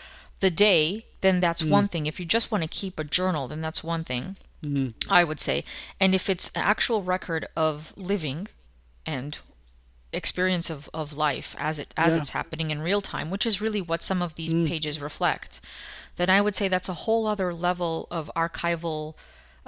the 0.44 0.50
day, 0.50 1.06
then 1.24 1.40
that's 1.40 1.62
one 1.76 1.88
thing. 1.88 2.04
If 2.06 2.16
you 2.20 2.26
just 2.36 2.50
want 2.50 2.62
to 2.64 2.68
keep 2.80 2.94
a 2.98 3.04
journal, 3.18 3.44
then 3.48 3.60
that's 3.66 3.82
one 3.94 4.04
thing. 4.10 4.24
Hmm. 4.62 4.88
I 5.20 5.22
would 5.28 5.40
say. 5.40 5.64
And 6.02 6.14
if 6.14 6.24
it's 6.32 6.48
an 6.58 6.62
actual 6.74 7.00
record 7.14 7.42
of 7.66 7.74
living 8.12 8.40
and 9.14 9.30
experience 10.12 10.68
of, 10.74 10.88
of 11.00 11.06
life 11.28 11.50
as 11.58 11.78
it 11.82 11.88
as 11.96 12.12
Yeah. 12.14 12.20
it's 12.20 12.30
happening 12.40 12.68
in 12.70 12.80
real 12.90 13.00
time, 13.14 13.30
which 13.30 13.46
is 13.50 13.60
really 13.64 13.82
what 13.90 14.02
some 14.10 14.22
of 14.26 14.34
these 14.34 14.52
Mm. 14.54 14.68
pages 14.72 15.00
reflect, 15.08 15.60
then 16.18 16.30
I 16.36 16.40
would 16.44 16.54
say 16.58 16.66
that's 16.68 16.90
a 16.92 17.00
whole 17.04 17.24
other 17.26 17.50
level 17.68 17.92
of 18.18 18.30
archival 18.44 19.14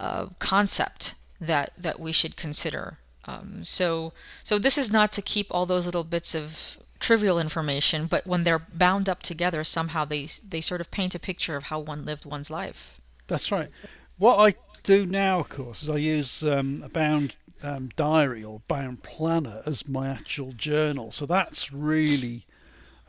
uh, 0.04 0.26
concept 0.50 1.14
that 1.50 1.68
that 1.84 1.98
we 2.04 2.12
should 2.12 2.34
consider. 2.46 2.84
Um, 3.24 3.64
so 3.64 4.12
so 4.48 4.54
this 4.58 4.76
is 4.82 4.88
not 4.98 5.08
to 5.16 5.22
keep 5.32 5.46
all 5.50 5.66
those 5.66 5.86
little 5.88 6.04
bits 6.16 6.34
of 6.42 6.78
trivial 7.00 7.38
information, 7.38 8.06
but 8.06 8.26
when 8.26 8.44
they're 8.44 8.58
bound 8.58 9.08
up 9.08 9.22
together, 9.22 9.64
somehow 9.64 10.04
they 10.04 10.28
they 10.48 10.60
sort 10.60 10.80
of 10.80 10.90
paint 10.90 11.14
a 11.14 11.18
picture 11.18 11.56
of 11.56 11.64
how 11.64 11.80
one 11.80 12.04
lived 12.04 12.24
one's 12.24 12.50
life. 12.50 13.00
That's 13.26 13.50
right. 13.50 13.70
What 14.18 14.38
I 14.38 14.54
do 14.82 15.04
now, 15.04 15.40
of 15.40 15.48
course, 15.48 15.82
is 15.82 15.90
I 15.90 15.96
use 15.96 16.42
um, 16.42 16.82
a 16.84 16.88
bound 16.88 17.34
um, 17.62 17.90
diary 17.96 18.44
or 18.44 18.60
bound 18.68 19.02
planner 19.02 19.62
as 19.66 19.86
my 19.88 20.08
actual 20.08 20.52
journal. 20.52 21.10
So 21.10 21.26
that's 21.26 21.72
really, 21.72 22.46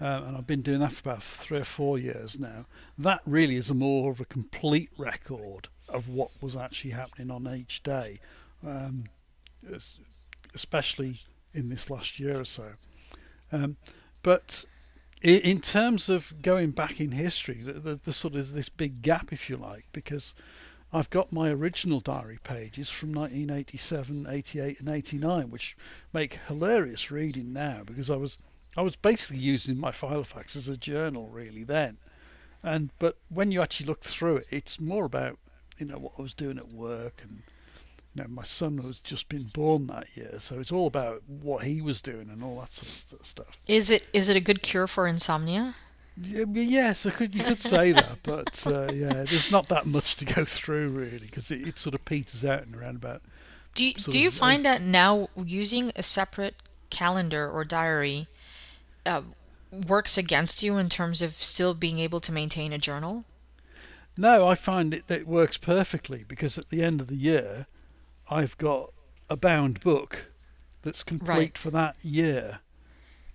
uh, 0.01 0.23
and 0.25 0.37
I've 0.37 0.47
been 0.47 0.61
doing 0.61 0.79
that 0.79 0.91
for 0.91 1.09
about 1.09 1.23
three 1.23 1.59
or 1.59 1.63
four 1.63 1.99
years 1.99 2.39
now. 2.39 2.65
That 2.97 3.21
really 3.25 3.55
is 3.55 3.69
a 3.69 3.73
more 3.73 4.11
of 4.11 4.19
a 4.19 4.25
complete 4.25 4.89
record 4.97 5.67
of 5.87 6.09
what 6.09 6.31
was 6.41 6.55
actually 6.55 6.91
happening 6.91 7.31
on 7.31 7.47
each 7.55 7.83
day, 7.83 8.19
um, 8.65 9.03
especially 10.53 11.19
in 11.53 11.69
this 11.69 11.89
last 11.89 12.19
year 12.19 12.39
or 12.39 12.45
so. 12.45 12.65
Um, 13.51 13.77
but 14.23 14.65
i- 15.23 15.27
in 15.27 15.61
terms 15.61 16.09
of 16.09 16.41
going 16.41 16.71
back 16.71 16.99
in 16.99 17.11
history, 17.11 17.61
the, 17.61 17.73
the, 17.73 17.95
the 17.95 18.13
sort 18.13 18.35
of 18.35 18.51
this 18.51 18.69
big 18.69 19.01
gap, 19.01 19.31
if 19.31 19.49
you 19.49 19.57
like, 19.57 19.85
because 19.93 20.33
I've 20.93 21.09
got 21.09 21.31
my 21.33 21.49
original 21.49 21.99
diary 21.99 22.39
pages 22.43 22.89
from 22.89 23.13
1987, 23.13 24.25
88, 24.27 24.79
and 24.79 24.89
89, 24.89 25.51
which 25.51 25.75
make 26.13 26.39
hilarious 26.47 27.11
reading 27.11 27.51
now 27.53 27.83
because 27.85 28.09
I 28.09 28.15
was 28.15 28.37
I 28.77 28.81
was 28.81 28.95
basically 28.95 29.37
using 29.37 29.77
my 29.77 29.91
Filofax 29.91 30.55
as 30.55 30.67
a 30.67 30.77
journal 30.77 31.27
really 31.27 31.63
then, 31.63 31.97
and 32.63 32.89
but 32.99 33.17
when 33.29 33.51
you 33.51 33.61
actually 33.61 33.87
look 33.87 34.03
through 34.03 34.37
it, 34.37 34.47
it's 34.49 34.79
more 34.79 35.05
about 35.05 35.37
you 35.77 35.85
know 35.87 35.97
what 35.97 36.13
I 36.17 36.21
was 36.21 36.33
doing 36.33 36.57
at 36.57 36.69
work 36.71 37.21
and 37.21 37.41
you 38.17 38.23
know 38.23 38.29
my 38.29 38.43
son 38.43 38.77
was 38.77 38.99
just 39.01 39.29
been 39.29 39.43
born 39.43 39.85
that 39.87 40.07
year, 40.15 40.39
so 40.39 40.59
it's 40.59 40.71
all 40.71 40.87
about 40.87 41.21
what 41.27 41.63
he 41.63 41.81
was 41.81 42.01
doing 42.01 42.29
and 42.31 42.43
all 42.43 42.59
that 42.59 42.73
sort 42.73 43.21
of 43.21 43.27
stuff. 43.27 43.57
Is 43.67 43.91
it 43.91 44.03
is 44.11 44.27
it 44.27 44.35
a 44.35 44.39
good 44.39 44.63
cure 44.63 44.87
for 44.87 45.05
insomnia? 45.05 45.75
Yeah, 46.19 46.45
yes, 46.51 47.05
I 47.05 47.11
could 47.11 47.35
you 47.35 47.43
could 47.43 47.61
say 47.61 47.91
that, 47.91 48.17
but 48.23 48.65
uh, 48.65 48.91
yeah, 48.91 49.13
there's 49.13 49.51
not 49.51 49.67
that 49.69 49.85
much 49.85 50.15
to 50.15 50.25
go 50.25 50.45
through 50.45 50.89
really 50.89 51.19
because 51.19 51.51
it, 51.51 51.67
it, 51.67 51.77
sort 51.77 51.93
of 51.93 52.03
peters 52.05 52.43
out 52.43 52.65
in 52.65 52.73
around 52.73 52.95
about. 52.95 53.21
Do 53.75 53.85
you, 53.85 53.93
do 53.93 54.19
you 54.19 54.31
find 54.31 54.65
that 54.65 54.81
now 54.81 55.29
using 55.35 55.91
a 55.95 56.01
separate 56.01 56.55
calendar 56.89 57.47
or 57.47 57.63
diary 57.63 58.27
uh, 59.05 59.21
works 59.87 60.17
against 60.17 60.63
you 60.63 60.77
in 60.77 60.89
terms 60.89 61.21
of 61.21 61.35
still 61.35 61.75
being 61.75 61.99
able 61.99 62.19
to 62.21 62.31
maintain 62.31 62.73
a 62.73 62.79
journal? 62.79 63.25
No, 64.17 64.47
I 64.47 64.55
find 64.55 64.95
it 64.95 65.05
that 65.05 65.19
it 65.19 65.27
works 65.27 65.57
perfectly 65.57 66.25
because 66.27 66.57
at 66.57 66.71
the 66.71 66.81
end 66.81 66.99
of 66.99 67.05
the 67.05 67.15
year, 67.15 67.67
I've 68.29 68.57
got 68.57 68.91
a 69.29 69.37
bound 69.37 69.79
book 69.81 70.25
that's 70.81 71.03
complete 71.03 71.37
right. 71.37 71.57
for 71.57 71.71
that 71.71 71.95
year 72.01 72.59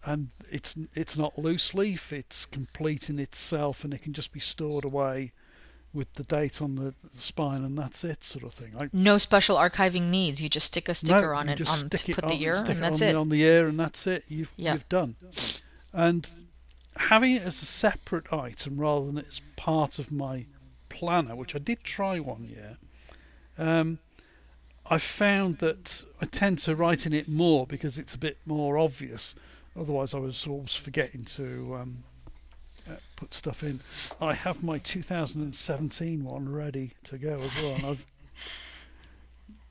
and 0.05 0.31
it's 0.51 0.75
it's 0.95 1.17
not 1.17 1.39
loose 1.39 1.75
leaf. 1.75 2.13
It's 2.13 2.47
complete 2.47 3.09
in 3.09 3.19
itself, 3.19 3.85
and 3.85 3.95
it 3.95 4.03
can 4.03 4.13
just 4.13 4.33
be 4.33 4.41
stored 4.41 4.85
away 4.85 5.33
with 5.95 6.13
the 6.15 6.25
date 6.25 6.63
on 6.63 6.75
the 6.75 6.95
spine, 7.17 7.65
and 7.65 7.79
that's 7.79 8.03
it, 8.03 8.25
sort 8.25 8.45
of 8.45 8.55
thing. 8.55 8.73
I, 8.79 8.89
no 8.93 9.19
special 9.19 9.57
archiving 9.57 10.09
needs. 10.09 10.43
You 10.43 10.49
just 10.49 10.67
stick 10.67 10.89
a 10.89 10.95
sticker 10.95 11.33
no, 11.33 11.35
on 11.35 11.49
it 11.49 11.69
on 11.69 11.89
to 11.89 11.97
it 11.97 12.15
put 12.15 12.25
on, 12.25 12.31
the 12.31 12.37
year, 12.37 12.55
and 12.55 12.83
that's 12.83 13.01
it. 13.01 13.11
it. 13.11 13.15
On 13.15 13.29
the 13.29 13.37
year, 13.37 13.67
and 13.69 13.79
that's 13.79 14.07
it. 14.07 14.25
You've 14.29 14.51
yeah. 14.57 14.75
you've 14.75 14.89
done. 14.89 15.15
And 15.93 16.27
having 16.97 17.37
it 17.37 17.43
as 17.43 17.63
a 17.63 17.67
separate 17.67 18.33
item 18.33 18.79
rather 18.79 19.07
than 19.07 19.19
it's 19.19 19.41
part 19.57 19.99
of 19.99 20.11
my 20.11 20.47
planner, 20.89 21.37
which 21.37 21.55
I 21.55 21.59
did 21.59 21.85
try 21.85 22.19
one 22.19 22.45
year. 22.45 22.77
Um, 23.57 23.99
I 24.87 24.99
found 24.99 25.59
that 25.59 26.05
I 26.21 26.27
tend 26.27 26.59
to 26.61 26.75
write 26.75 27.07
in 27.07 27.13
it 27.13 27.29
more 27.29 27.67
because 27.67 27.99
it's 27.99 28.15
a 28.15 28.19
bit 28.19 28.39
more 28.47 28.79
obvious. 28.79 29.35
Otherwise, 29.79 30.13
I 30.13 30.19
was 30.19 30.47
always 30.47 30.75
forgetting 30.75 31.25
to 31.37 31.77
um, 31.81 32.05
uh, 32.91 32.97
put 33.17 33.33
stuff 33.33 33.63
in. 33.63 33.81
I 34.21 34.35
have 34.35 34.63
my 34.63 34.79
2017 34.79 36.25
one 36.25 36.53
ready 36.53 36.91
to 37.05 37.19
go 37.19 37.41
as 37.41 37.63
well, 37.63 37.75
and 37.77 37.87
I've 37.87 38.07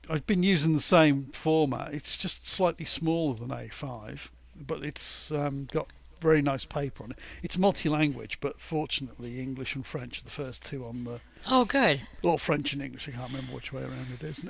I've 0.08 0.26
been 0.26 0.42
using 0.42 0.72
the 0.72 0.80
same 0.80 1.26
format. 1.26 1.94
It's 1.94 2.16
just 2.16 2.48
slightly 2.48 2.86
smaller 2.86 3.38
than 3.38 3.48
A5, 3.50 4.18
but 4.66 4.82
it's 4.82 5.30
um, 5.30 5.68
got 5.70 5.88
very 6.20 6.42
nice 6.42 6.64
paper 6.64 7.04
on 7.04 7.12
it. 7.12 7.18
It's 7.42 7.58
multi-language, 7.58 8.38
but 8.40 8.60
fortunately 8.60 9.40
English 9.40 9.74
and 9.74 9.86
French 9.86 10.20
are 10.20 10.24
the 10.24 10.30
first 10.30 10.64
two 10.64 10.84
on 10.84 11.04
the. 11.04 11.20
Oh, 11.46 11.64
good. 11.64 12.00
Or 12.22 12.38
French 12.38 12.72
and 12.72 12.82
English. 12.82 13.08
I 13.08 13.12
can't 13.12 13.30
remember 13.30 13.54
which 13.54 13.72
way 13.72 13.82
around 13.82 14.08
it 14.20 14.24
is. 14.24 14.40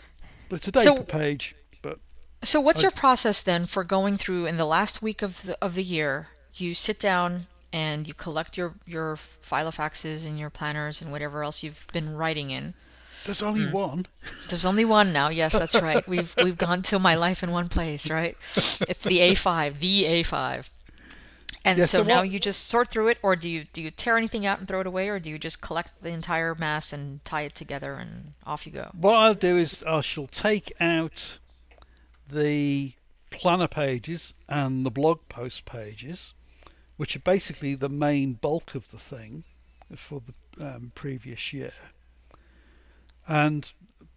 But 0.53 0.69
it's 0.69 0.77
a 0.77 0.83
so, 0.83 1.03
page. 1.03 1.57
But 1.81 1.99
so 2.45 2.61
what's 2.61 2.81
I, 2.81 2.83
your 2.83 2.91
process 2.91 3.41
then 3.41 3.65
for 3.65 3.85
going 3.85 4.19
through 4.19 4.45
in 4.45 4.59
the 4.59 4.67
last 4.67 5.01
week 5.01 5.23
of 5.23 5.41
the 5.45 5.57
of 5.65 5.75
the 5.75 5.83
year? 5.83 6.29
You 6.53 6.75
sit 6.75 7.01
down 7.01 7.47
and 7.73 8.07
you 8.07 8.13
collect 8.13 8.59
your 8.59 8.75
your 8.85 9.17
filofaxes 9.17 10.27
and 10.27 10.39
your 10.39 10.51
planners 10.51 11.01
and 11.01 11.11
whatever 11.11 11.43
else 11.43 11.63
you've 11.63 11.87
been 11.95 12.15
writing 12.15 12.51
in. 12.51 12.75
There's 13.25 13.41
only 13.41 13.63
mm. 13.63 13.73
one. 13.73 14.05
There's 14.51 14.67
only 14.67 14.85
one 14.85 15.15
now. 15.15 15.31
Yes, 15.31 15.55
that's 15.55 15.75
right. 15.75 16.07
We've 16.07 16.35
we've 16.37 16.59
gone 16.59 16.83
to 16.83 16.99
my 16.99 17.15
life 17.15 17.43
in 17.43 17.51
one 17.51 17.71
place, 17.71 18.11
right? 18.11 18.37
It's 18.55 19.05
the 19.05 19.21
A5, 19.21 19.79
the 19.79 20.05
A5. 20.05 20.69
And 21.65 21.81
so, 21.81 21.87
so, 21.87 22.03
now 22.03 22.19
what, 22.19 22.31
you 22.31 22.41
just 22.41 22.67
sort 22.67 22.89
through 22.89 23.09
it, 23.09 23.19
or 23.23 23.37
do 23.37 23.49
you 23.49 23.65
do 23.73 23.83
you 23.83 23.91
tear 23.93 24.17
anything 24.17 24.47
out 24.47 24.59
and 24.59 24.67
throw 24.67 24.81
it 24.81 24.87
away, 24.87 25.09
or 25.09 25.21
do 25.21 25.31
you 25.31 25.39
just 25.39 25.61
collect 25.61 25.91
the 26.03 26.09
entire 26.09 26.55
mass 26.57 26.93
and 26.93 27.25
tie 27.25 27.43
it 27.43 27.55
together 27.55 27.95
and 27.95 28.33
off 28.45 28.67
you 28.67 28.73
go? 28.73 28.91
What 28.95 29.15
I'll 29.15 29.35
do 29.35 29.57
is 29.57 29.83
I 29.85 30.01
shall 30.01 30.27
take 30.27 30.73
out 30.81 31.39
the 32.29 32.93
planner 33.31 33.69
pages 33.69 34.35
and 34.49 34.85
the 34.85 34.91
blog 34.91 35.21
post 35.29 35.65
pages, 35.65 36.35
which 36.97 37.15
are 37.15 37.21
basically 37.21 37.77
the 37.77 37.89
main 37.89 38.33
bulk 38.33 38.75
of 38.75 38.91
the 38.91 38.99
thing 38.99 39.45
for 39.97 40.21
the 40.57 40.67
um, 40.67 40.91
previous 40.97 41.53
year, 41.53 41.73
and 43.29 43.71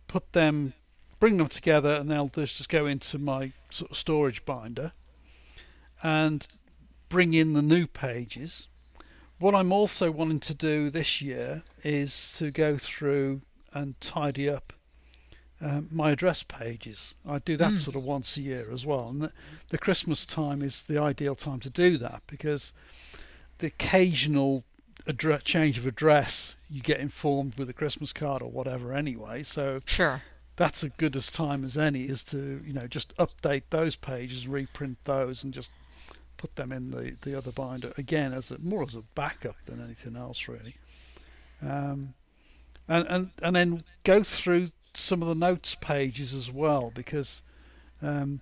put 0.08 0.34
them, 0.34 0.74
bring 1.20 1.38
them 1.38 1.50
together, 1.50 1.96
and 1.96 2.10
they'll 2.10 2.28
just 2.30 2.70
go 2.70 2.88
into 2.88 3.20
my 3.20 3.52
sort 3.70 3.92
of 3.92 3.98
storage 3.98 4.44
binder, 4.46 4.92
and 6.02 6.46
bring 7.10 7.34
in 7.34 7.54
the 7.54 7.62
new 7.62 7.88
pages. 7.88 8.68
What 9.40 9.56
I'm 9.56 9.72
also 9.72 10.12
wanting 10.12 10.40
to 10.42 10.54
do 10.54 10.90
this 10.90 11.22
year 11.22 11.64
is 11.84 12.34
to 12.38 12.52
go 12.52 12.78
through 12.78 13.42
and 13.74 14.00
tidy 14.00 14.50
up 14.50 14.74
um, 15.62 15.88
my 15.92 16.12
address 16.12 16.44
pages. 16.44 17.14
I 17.26 17.40
do 17.40 17.58
that 17.58 17.74
mm. 17.74 17.80
sort 17.80 17.96
of 17.96 18.04
once 18.04 18.38
a 18.38 18.42
year 18.42 18.70
as 18.72 18.86
well, 18.86 19.10
and 19.10 19.22
the, 19.22 19.32
the, 19.70 19.78
Christmas 19.78 20.26
time 20.26 20.62
is 20.62 20.82
the 20.84 20.98
ideal 21.00 21.36
time 21.36 21.60
to 21.62 21.70
do 21.70 21.98
that 22.00 22.22
because 22.28 22.74
the 23.60 23.68
occasional 23.68 24.64
address, 25.08 25.44
change 25.44 25.78
of 25.78 25.86
address 25.86 26.56
you 26.70 26.82
get 26.82 27.00
informed 27.00 27.56
with 27.56 27.70
a 27.70 27.74
Christmas 27.74 28.12
card 28.12 28.42
or 28.42 28.50
whatever 28.52 28.94
anyway. 28.94 29.44
So 29.44 29.80
sure, 29.86 30.22
that's 30.56 30.84
as 30.84 30.92
good 30.98 31.16
as 31.16 31.32
time 31.32 31.64
as 31.64 31.78
any 31.78 32.04
is 32.04 32.24
to 32.26 32.62
you 32.66 32.74
know 32.74 32.88
just 32.88 33.16
update 33.18 33.64
those 33.70 33.96
pages, 33.96 34.48
reprint 34.48 34.98
those, 35.06 35.44
and 35.44 35.54
just 35.54 35.70
put 36.46 36.56
them 36.56 36.72
in 36.72 36.92
the, 36.92 37.16
the 37.24 37.36
other 37.36 37.52
binder 37.52 37.92
again 37.98 38.32
as 38.32 38.52
a, 38.52 38.60
more 38.60 38.84
as 38.84 38.94
a 38.94 39.02
backup 39.16 39.56
than 39.66 39.82
anything 39.82 40.16
else 40.16 40.48
really. 40.48 40.76
Um, 41.64 42.14
and, 42.88 43.08
and 43.10 43.32
and 43.42 43.56
then 43.56 43.84
go 44.04 44.24
through 44.24 44.70
some 44.94 45.24
of 45.24 45.28
the 45.28 45.34
notes 45.34 45.76
pages 45.82 46.36
as 46.36 46.52
well 46.52 46.92
because 46.94 47.42
um, 48.04 48.42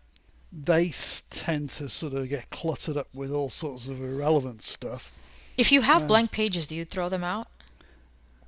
they 0.51 0.91
tend 1.29 1.69
to 1.69 1.87
sort 1.87 2.13
of 2.13 2.27
get 2.27 2.49
cluttered 2.49 2.97
up 2.97 3.07
with 3.15 3.31
all 3.31 3.49
sorts 3.49 3.87
of 3.87 4.01
irrelevant 4.01 4.63
stuff. 4.63 5.09
If 5.55 5.71
you 5.71 5.79
have 5.79 6.01
um, 6.01 6.07
blank 6.09 6.31
pages, 6.31 6.67
do 6.67 6.75
you 6.75 6.83
throw 6.83 7.07
them 7.07 7.23
out? 7.23 7.47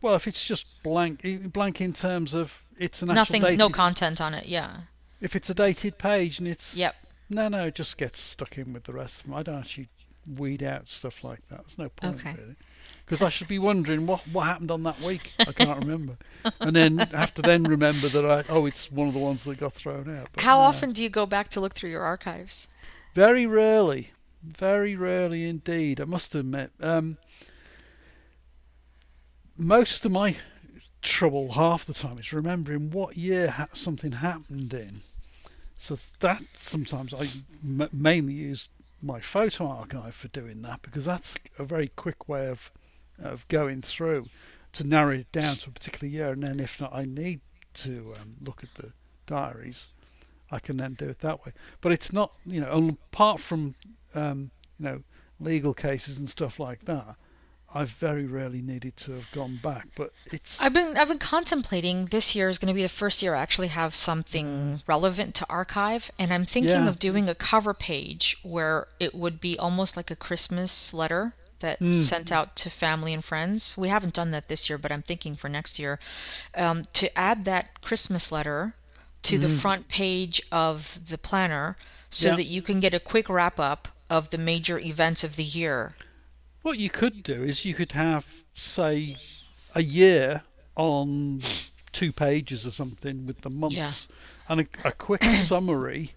Well, 0.02 0.16
if 0.16 0.28
it's 0.28 0.44
just 0.44 0.66
blank, 0.84 1.26
blank 1.54 1.80
in 1.80 1.94
terms 1.94 2.34
of 2.34 2.54
it's 2.78 3.02
an 3.02 3.08
nothing, 3.08 3.42
dated, 3.42 3.60
no 3.60 3.70
content 3.70 4.20
on 4.20 4.34
it, 4.34 4.48
yeah. 4.48 4.82
If 5.22 5.38
it's 5.38 5.50
a 5.50 5.54
dated 5.54 5.98
page 5.98 6.40
and 6.40 6.48
it's 6.48 6.76
yep, 6.76 6.96
no, 7.30 7.48
no, 7.48 7.68
it 7.68 7.76
just 7.76 7.98
gets 7.98 8.20
stuck 8.20 8.58
in 8.58 8.74
with 8.74 8.84
the 8.84 8.94
rest 8.94 9.22
of 9.22 9.26
them. 9.26 9.36
I 9.36 9.44
don't 9.44 9.60
actually 9.60 9.90
weed 10.38 10.64
out 10.64 10.88
stuff 10.88 11.24
like 11.24 11.48
that. 11.50 11.60
There's 11.60 11.78
no 11.78 11.90
point 11.90 12.18
okay. 12.18 12.36
really 12.38 12.56
because 13.06 13.22
I 13.22 13.30
should 13.30 13.48
be 13.48 13.60
wondering 13.60 14.08
what 14.08 14.28
what 14.30 14.44
happened 14.44 14.72
on 14.72 14.84
that 14.84 15.00
week. 15.02 15.34
I 15.40 15.52
can't 15.52 15.80
remember, 15.80 16.18
and 16.60 16.76
then 16.76 16.98
have 16.98 17.34
to 17.36 17.42
then 17.42 17.64
remember 17.64 18.10
that 18.10 18.26
I 18.26 18.44
oh 18.50 18.66
it's 18.66 18.92
one 18.92 19.08
of 19.08 19.14
the 19.14 19.20
ones 19.20 19.44
that 19.44 19.60
got 19.60 19.74
thrown 19.74 20.16
out. 20.16 20.30
But 20.34 20.44
How 20.44 20.58
no. 20.58 20.64
often 20.64 20.92
do 20.92 21.04
you 21.04 21.10
go 21.10 21.26
back 21.26 21.50
to 21.50 21.62
look 21.62 21.74
through 21.74 21.92
your 21.92 22.04
archives? 22.04 22.68
Very 23.14 23.46
rarely, 23.46 24.12
very 24.44 24.96
rarely 24.96 25.48
indeed. 25.48 26.02
I 26.02 26.06
must 26.06 26.36
admit. 26.36 26.72
Um, 26.80 27.18
most 29.58 30.06
of 30.06 30.12
my 30.12 30.36
trouble 31.02 31.52
half 31.52 31.86
the 31.86 31.94
time 31.94 32.18
is 32.18 32.34
remembering 32.34 32.90
what 32.90 33.16
year 33.16 33.50
ha- 33.50 33.68
something 33.74 34.12
happened 34.12 34.74
in. 34.74 35.02
So 35.78 35.98
that 36.22 36.42
sometimes 36.62 37.14
I 37.14 37.28
m- 37.64 37.90
mainly 37.92 38.34
use 38.34 38.70
my 39.02 39.20
photo 39.20 39.68
archive 39.68 40.16
for 40.16 40.28
doing 40.30 40.62
that 40.64 40.82
because 40.82 41.06
that's 41.06 41.36
a 41.60 41.64
very 41.66 41.90
quick 41.90 42.28
way 42.28 42.48
of 42.48 42.72
of 43.20 43.48
going 43.48 43.82
through 43.82 44.28
to 44.74 44.84
narrow 44.84 45.14
it 45.14 45.32
down 45.32 45.56
to 45.56 45.70
a 45.70 45.74
particular 45.74 46.08
year, 46.12 46.32
and 46.32 46.44
then 46.44 46.60
if 46.60 46.80
not, 46.82 46.94
I 46.94 47.06
need 47.06 47.40
to 47.76 48.14
um, 48.20 48.36
look 48.42 48.64
at 48.64 48.74
the 48.76 48.92
diaries. 49.26 49.88
I 50.52 50.60
can 50.60 50.78
then 50.78 50.94
do 50.94 51.10
it 51.10 51.20
that 51.20 51.46
way. 51.46 51.54
But 51.82 51.92
it's 51.94 52.12
not, 52.12 52.34
you 52.46 52.62
know, 52.62 52.98
apart 53.12 53.40
from 53.40 53.76
um, 54.14 54.52
you 54.80 54.86
know 54.86 55.04
legal 55.40 55.74
cases 55.74 56.18
and 56.18 56.30
stuff 56.30 56.60
like 56.60 56.84
that. 56.86 57.16
I've 57.76 57.92
very 57.92 58.26
rarely 58.26 58.62
needed 58.62 58.96
to 58.98 59.12
have 59.12 59.30
gone 59.34 59.60
back, 59.62 59.88
but 59.98 60.14
it's. 60.32 60.62
I've 60.62 60.72
been 60.72 60.96
I've 60.96 61.10
been 61.10 61.20
contemplating 61.20 62.06
this 62.06 62.34
year 62.34 62.48
is 62.48 62.58
going 62.58 62.70
to 62.70 62.74
be 62.74 62.84
the 62.84 62.90
first 62.90 63.22
year 63.22 63.36
I 63.36 63.42
actually 63.42 63.68
have 63.68 63.94
something 63.94 64.82
relevant 64.88 65.36
to 65.36 65.46
archive, 65.50 66.10
and 66.18 66.34
I'm 66.34 66.46
thinking 66.46 66.86
yeah. 66.86 66.88
of 66.88 67.00
doing 67.00 67.28
a 67.28 67.36
cover 67.36 67.74
page 67.74 68.38
where 68.44 68.88
it 68.98 69.14
would 69.14 69.42
be 69.42 69.60
almost 69.60 69.98
like 69.98 70.10
a 70.10 70.16
Christmas 70.16 70.94
letter 70.94 71.34
that 71.60 71.82
mm. 71.82 72.00
sent 72.00 72.32
out 72.32 72.56
to 72.58 72.70
family 72.70 73.14
and 73.14 73.26
friends. 73.26 73.78
We 73.78 73.90
haven't 73.90 74.14
done 74.14 74.32
that 74.32 74.48
this 74.48 74.70
year, 74.70 74.78
but 74.78 74.94
I'm 74.94 75.02
thinking 75.02 75.36
for 75.36 75.50
next 75.50 75.78
year 75.78 76.00
um, 76.56 76.84
to 76.94 77.18
add 77.18 77.44
that 77.44 77.82
Christmas 77.82 78.32
letter 78.32 78.74
to 79.24 79.38
mm. 79.38 79.42
the 79.42 79.48
hmm. 79.50 79.58
front 79.58 79.88
page 79.90 80.42
of 80.52 81.00
the 81.10 81.18
planner 81.18 81.76
so 82.10 82.30
yeah. 82.30 82.36
that 82.36 82.46
you 82.46 82.62
can 82.62 82.80
get 82.80 82.94
a 82.94 83.00
quick 83.00 83.28
wrap 83.28 83.60
up 83.60 83.90
of 84.10 84.30
the 84.30 84.38
major 84.38 84.80
events 84.80 85.24
of 85.26 85.36
the 85.36 85.44
year. 85.44 85.94
What 86.66 86.80
you 86.80 86.90
could 86.90 87.22
do 87.22 87.44
is 87.44 87.64
you 87.64 87.76
could 87.76 87.92
have, 87.92 88.26
say, 88.56 89.18
a 89.76 89.84
year 89.84 90.42
on 90.76 91.44
two 91.94 92.12
pages 92.12 92.66
or 92.66 92.72
something 92.72 93.28
with 93.28 93.40
the 93.42 93.52
months 93.52 93.76
Yeah. 93.76 93.92
and 94.50 94.62
a, 94.62 94.68
a 94.88 94.92
quick 94.92 95.24
summary 95.46 96.16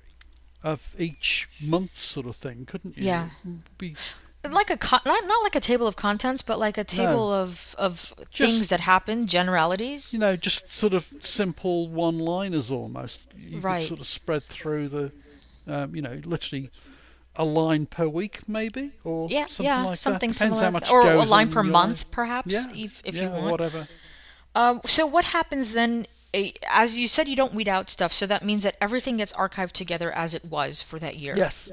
of 0.63 0.81
each 0.99 1.51
month, 1.61 1.99
sort 1.99 2.25
of 2.25 2.35
thing, 2.35 2.65
couldn't 2.65 2.97
you? 2.97 3.05
Yeah. 3.05 3.29
Be, 3.77 3.95
like 4.43 4.71
a 4.71 4.79
con- 4.79 5.03
not 5.05 5.23
not 5.27 5.43
like 5.43 5.55
a 5.55 5.61
table 5.61 5.87
of 5.87 5.97
contents, 5.97 6.41
but 6.41 6.59
like 6.59 6.79
a 6.79 6.85
table 6.85 7.31
of 7.31 7.75
of 7.77 8.11
things 8.35 8.71
that 8.71 8.81
happen, 8.81 9.27
generalities. 9.27 10.15
you 10.15 10.19
know, 10.19 10.35
just 10.35 10.73
sort 10.73 10.95
of 10.95 11.07
simple 11.23 11.89
one-liners 11.91 12.71
almost. 12.71 13.21
You 13.37 13.61
Right. 13.61 13.81
could 13.81 13.89
sort 13.89 14.01
of 14.01 14.07
spread 14.07 14.45
through 14.45 14.89
the, 14.89 15.13
um, 15.67 15.95
you 15.95 16.01
know, 16.01 16.19
literally 16.25 16.71
a 17.39 17.45
line 17.45 17.87
per 17.87 18.07
week, 18.09 18.47
maybe, 18.49 18.91
or 19.05 19.29
Yeah, 19.31 19.47
something 19.47 19.65
yeah, 19.65 19.85
like 19.85 19.99
something 19.99 20.31
that. 20.31 20.39
Depends 20.39 20.59
similar, 20.81 20.91
or 20.91 21.13
a 21.23 21.25
line 21.25 21.49
per 21.51 21.63
month, 21.63 22.11
perhaps, 22.11 22.53
Yeah, 22.53 22.67
if 22.75 23.01
if 23.05 23.15
yeah, 23.15 23.23
you 23.25 23.31
want. 23.31 23.51
whatever. 23.53 23.89
Um, 24.55 24.81
so 24.85 25.07
what 25.07 25.25
happens 25.25 25.73
then? 25.73 26.07
eh, 26.35 26.51
As 26.69 26.97
you 26.99 27.07
said, 27.09 27.29
you 27.29 27.37
don't 27.37 27.55
weed 27.55 27.69
out 27.69 27.89
stuff, 27.91 28.13
so 28.13 28.27
that 28.27 28.45
means 28.45 28.65
that 28.65 28.77
everything 28.81 29.17
gets 29.19 29.33
archived 29.33 29.73
together 29.73 30.11
as 30.13 30.35
it 30.35 30.45
was 30.45 30.83
for 30.83 30.99
that 30.99 31.17
year. 31.17 31.35
Yes. 31.37 31.71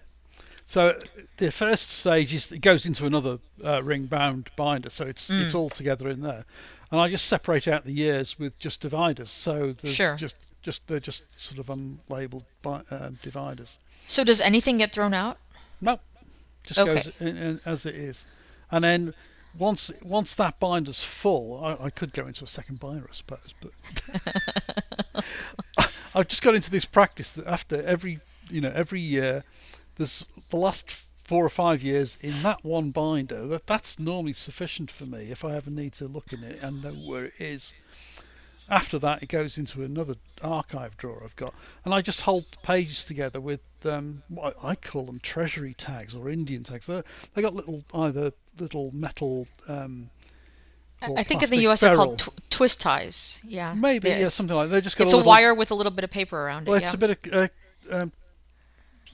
So 0.68 0.98
the 1.38 1.52
first 1.52 1.90
stage 1.90 2.34
is 2.34 2.52
it 2.52 2.60
goes 2.60 2.86
into 2.86 3.06
another 3.06 3.38
uh, 3.64 3.84
ring 3.84 4.06
bound 4.06 4.50
binder, 4.56 4.90
so 4.90 5.06
it's 5.06 5.30
Mm. 5.30 5.42
it's 5.46 5.56
all 5.56 5.70
together 5.70 6.10
in 6.10 6.22
there, 6.22 6.44
and 6.92 7.00
I 7.02 7.10
just 7.10 7.26
separate 7.26 7.68
out 7.68 7.86
the 7.86 7.92
years 7.94 8.38
with 8.40 8.58
just 8.60 8.82
dividers. 8.82 9.30
So 9.30 9.74
there's 9.82 9.96
Sure. 9.96 10.16
just 10.16 10.36
just 10.64 10.82
they're 10.88 11.00
just 11.00 11.24
sort 11.40 11.60
of 11.60 11.68
unlabeled 11.68 12.44
bi- 12.64 12.82
um, 12.90 13.20
dividers. 13.22 13.78
So 14.08 14.24
does 14.24 14.42
anything 14.42 14.78
get 14.78 14.92
thrown 14.92 15.14
out? 15.14 15.38
No, 15.82 16.00
just 16.64 16.82
Okay. 16.82 16.84
goes 16.84 17.08
in, 17.20 17.38
in, 17.38 17.62
as 17.66 17.86
it 17.86 17.96
is, 17.96 18.26
and 18.72 18.84
then 18.84 19.14
once 19.54 19.92
once 20.02 20.36
that 20.36 20.60
binder's 20.60 21.04
full, 21.04 21.64
I, 21.64 21.86
I 21.86 21.90
could 21.92 22.14
go 22.14 22.28
into 22.28 22.44
a 22.44 22.48
second 22.48 22.80
binder, 22.80 23.08
I 23.10 23.14
suppose, 23.14 23.54
but 23.60 23.72
I've 26.14 26.28
just 26.28 26.42
got 26.42 26.56
into 26.56 26.70
this 26.72 26.86
practice 26.86 27.34
that 27.34 27.48
after 27.48 27.82
every 27.84 28.22
you 28.50 28.62
know 28.62 28.72
every 28.74 29.02
year, 29.02 29.44
there's 29.96 30.26
the 30.50 30.58
last 30.58 30.92
four 31.24 31.46
or 31.46 31.50
five 31.50 31.82
years 31.84 32.18
in 32.22 32.42
that 32.44 32.64
one 32.64 32.92
binder. 32.92 33.48
That 33.48 33.68
that's 33.68 34.00
normally 34.00 34.34
sufficient 34.34 34.92
for 34.92 35.06
me 35.06 35.32
if 35.32 35.44
I 35.44 35.56
ever 35.56 35.70
need 35.72 35.94
to 35.96 36.08
look 36.08 36.34
in 36.34 36.44
it 36.44 36.60
and 36.62 36.82
know 36.82 36.94
where 36.94 37.26
it 37.26 37.34
is. 37.40 37.74
After 38.70 38.98
that, 39.00 39.22
it 39.22 39.30
goes 39.30 39.58
into 39.58 39.84
another 39.84 40.16
archive 40.42 40.98
drawer 40.98 41.22
I've 41.24 41.36
got, 41.36 41.54
and 41.84 41.94
I 41.94 42.02
just 42.02 42.22
hold 42.22 42.46
the 42.52 42.58
pages 42.64 43.04
together 43.04 43.40
with 43.40 43.60
um, 43.84 44.24
what 44.28 44.56
I 44.64 44.76
call 44.76 45.06
them 45.06 45.20
treasury 45.20 45.76
tags 45.76 46.16
or 46.16 46.30
Indian 46.30 46.64
tags. 46.64 46.88
They're, 46.88 47.04
they 47.34 47.42
got 47.44 47.54
little 47.54 47.84
either 47.94 48.32
little 48.60 48.90
metal. 48.94 49.48
Um, 49.68 50.10
I- 51.02 51.24
think 51.24 51.44
in 51.44 51.50
the 51.52 51.58
U.S. 51.64 51.82
they're 51.82 51.96
called 51.96 52.20
tw- 52.20 52.50
twist 52.50 52.82
ties. 52.82 53.42
Yeah. 53.46 53.74
Maybe 53.76 54.10
yeah, 54.10 54.28
it's, 54.28 54.36
something 54.36 54.56
like 54.56 54.70
that. 54.70 54.76
They 54.76 54.82
just 54.82 54.98
got 54.98 55.04
It's 55.06 55.14
a 55.14 55.18
a 55.18 55.18
little, 55.18 55.30
wire 55.30 55.54
with 55.54 55.70
a 55.70 55.76
little 55.76 55.92
bit 55.92 56.04
of 56.04 56.10
paper 56.10 56.40
around 56.40 56.68
it. 56.68 56.72
Well, 56.72 56.80
yeah. 56.82 56.88
it's 56.88 56.96
a 56.96 56.98
bit 56.98 57.10
of 57.12 57.34
uh, 57.34 57.48
um, 57.92 58.12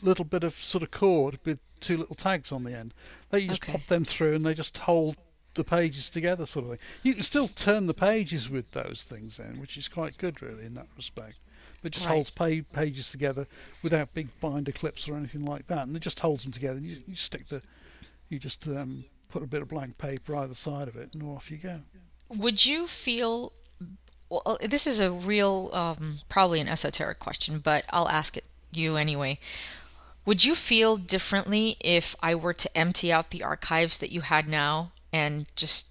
little 0.01 0.25
bit 0.25 0.43
of 0.43 0.55
sort 0.63 0.83
of 0.83 0.91
cord 0.91 1.39
with 1.43 1.59
two 1.79 1.97
little 1.97 2.15
tags 2.15 2.51
on 2.51 2.63
the 2.63 2.73
end. 2.77 2.93
They 3.29 3.47
just 3.47 3.61
Okay. 3.63 3.73
pop 3.73 3.85
them 3.87 4.05
through 4.05 4.35
and 4.35 4.45
they 4.45 4.53
just 4.53 4.77
hold 4.77 5.17
the 5.53 5.63
pages 5.63 6.09
together, 6.09 6.45
sort 6.45 6.65
of 6.65 6.71
thing. 6.71 6.79
You 7.03 7.13
can 7.13 7.23
still 7.23 7.47
turn 7.47 7.87
the 7.87 7.93
pages 7.93 8.49
with 8.49 8.71
those 8.71 9.03
things 9.07 9.39
in, 9.39 9.59
which 9.59 9.77
is 9.77 9.87
quite 9.87 10.17
good, 10.17 10.41
really, 10.41 10.65
in 10.65 10.73
that 10.75 10.87
respect. 10.95 11.35
But 11.81 11.87
it 11.87 11.93
just 11.95 12.05
Right. 12.05 12.13
holds 12.13 12.29
pa- 12.29 12.63
pages 12.73 13.09
together 13.09 13.47
without 13.81 14.13
big 14.13 14.27
binder 14.39 14.71
clips 14.71 15.07
or 15.07 15.15
anything 15.15 15.45
like 15.45 15.67
that, 15.67 15.87
and 15.87 15.95
it 15.95 16.01
just 16.01 16.19
holds 16.19 16.43
them 16.43 16.51
together. 16.51 16.77
And 16.77 16.85
you, 16.87 17.01
you 17.07 17.15
stick 17.15 17.49
the, 17.49 17.61
you 18.29 18.39
just 18.39 18.65
um, 18.67 19.03
put 19.29 19.43
a 19.43 19.47
bit 19.47 19.61
of 19.61 19.69
blank 19.69 19.97
paper 19.97 20.35
either 20.35 20.55
side 20.55 20.87
of 20.87 20.95
it, 20.95 21.13
and 21.13 21.23
off 21.23 21.49
you 21.51 21.57
go. 21.57 21.81
Would 22.29 22.65
you 22.65 22.87
feel? 22.87 23.51
Well, 24.29 24.57
this 24.61 24.87
is 24.87 25.01
a 25.01 25.11
real, 25.11 25.69
um, 25.73 26.19
probably 26.29 26.61
an 26.61 26.69
esoteric 26.69 27.19
question, 27.19 27.59
but 27.59 27.83
I'll 27.89 28.07
ask 28.07 28.37
it 28.37 28.45
you 28.71 28.95
anyway. 28.95 29.39
Would 30.25 30.45
you 30.45 30.55
feel 30.55 30.95
differently 30.95 31.75
if 31.81 32.15
I 32.21 32.35
were 32.35 32.53
to 32.53 32.77
empty 32.77 33.11
out 33.11 33.31
the 33.31 33.43
archives 33.43 33.97
that 33.97 34.11
you 34.11 34.21
had 34.21 34.47
now 34.47 34.93
and 35.13 35.45
just 35.55 35.87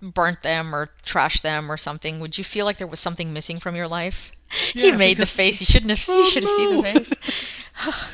burnt 0.00 0.42
them 0.42 0.74
or 0.74 0.88
trashed 1.04 1.42
them 1.42 1.70
or 1.70 1.76
something? 1.76 2.20
Would 2.20 2.38
you 2.38 2.44
feel 2.44 2.64
like 2.64 2.78
there 2.78 2.86
was 2.86 3.00
something 3.00 3.32
missing 3.32 3.58
from 3.60 3.74
your 3.76 3.88
life? 3.88 4.32
he 4.74 4.90
Yeah, 4.90 4.92
made 4.92 5.18
the 5.18 5.26
face. 5.26 5.60
You 5.60 5.66
shouldn't 5.66 5.90
have. 5.90 6.04
Oh, 6.08 6.18
you 6.18 6.24
should 6.24 6.42
have 6.42 6.50
seen 6.50 6.70
the 6.70 6.78
face. 6.78 7.16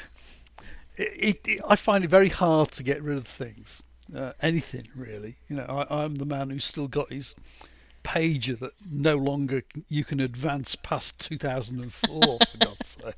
it, 0.97 1.41
it, 1.47 1.61
I 1.67 1.77
find 1.77 2.05
it 2.05 2.11
very 2.11 2.29
hard 2.29 2.73
to 2.73 2.83
get 2.83 3.03
rid 3.03 3.17
of 3.19 3.27
things. 3.27 3.83
Uh, 4.15 4.33
anything 4.41 4.89
really. 4.95 5.37
You 5.49 5.57
know, 5.57 5.65
I, 5.89 6.05
I'm 6.05 6.17
the 6.17 6.25
man 6.27 6.51
who's 6.51 6.65
still 6.65 6.89
got 6.89 7.13
his 7.13 7.35
pager 8.05 8.59
that 8.59 8.73
no 8.91 9.17
longer 9.17 9.63
you 9.89 10.05
can 10.05 10.21
advance 10.21 10.75
past 10.77 11.19
2004. 11.21 12.41
for 12.41 12.59
God's 12.59 12.97
sake. 13.03 13.17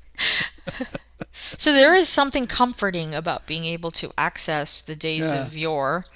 So 1.59 1.73
there 1.73 1.95
is 1.95 2.09
something 2.09 2.47
comforting 2.47 3.15
about 3.15 3.47
being 3.47 3.65
able 3.65 3.91
to 3.93 4.13
access 4.17 4.81
the 4.81 4.95
days 4.97 5.33
Yeah. 5.33 5.35
of 5.35 5.57
yore, 5.57 6.07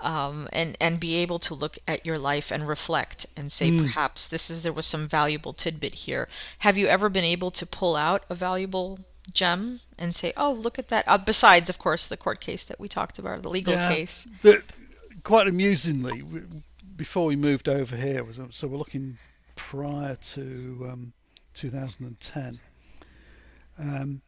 um, 0.00 0.48
and 0.52 0.76
and 0.80 1.00
be 1.00 1.16
able 1.16 1.38
to 1.40 1.54
look 1.54 1.78
at 1.86 2.06
your 2.06 2.18
life 2.18 2.50
and 2.52 2.66
reflect 2.68 3.26
and 3.36 3.50
say 3.50 3.70
Mm. 3.70 3.82
perhaps 3.82 4.28
this 4.28 4.50
is 4.50 4.62
there 4.62 4.72
was 4.72 4.86
some 4.86 5.08
valuable 5.08 5.52
tidbit 5.52 5.94
here. 5.94 6.28
Have 6.58 6.78
you 6.78 6.86
ever 6.86 7.08
been 7.08 7.24
able 7.24 7.50
to 7.52 7.66
pull 7.66 7.96
out 7.96 8.24
a 8.30 8.34
valuable 8.34 8.98
gem 9.32 9.80
and 9.98 10.14
say, 10.14 10.32
oh 10.36 10.52
look 10.52 10.78
at 10.78 10.88
that? 10.88 11.04
Uh, 11.08 11.18
besides, 11.18 11.68
of 11.68 11.78
course, 11.78 12.06
the 12.06 12.16
court 12.16 12.40
case 12.40 12.64
that 12.64 12.78
we 12.80 12.88
talked 12.88 13.18
about, 13.18 13.42
the 13.42 13.50
legal 13.50 13.74
Yeah. 13.74 13.88
case. 13.94 14.26
The, 14.42 14.62
quite 15.24 15.48
amusingly, 15.48 16.22
before 16.96 17.26
we 17.26 17.36
moved 17.36 17.68
over 17.68 17.96
here, 17.96 18.22
was 18.24 18.38
so 18.50 18.68
we're 18.68 18.78
looking 18.78 19.18
prior 19.56 20.16
to 20.34 20.88
um, 20.92 21.12
2010. 21.54 22.58
Um, 23.80 24.20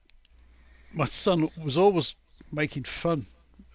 my 0.93 1.05
son 1.07 1.49
was 1.63 1.77
always 1.77 2.15
making 2.53 2.85
fun 2.85 3.27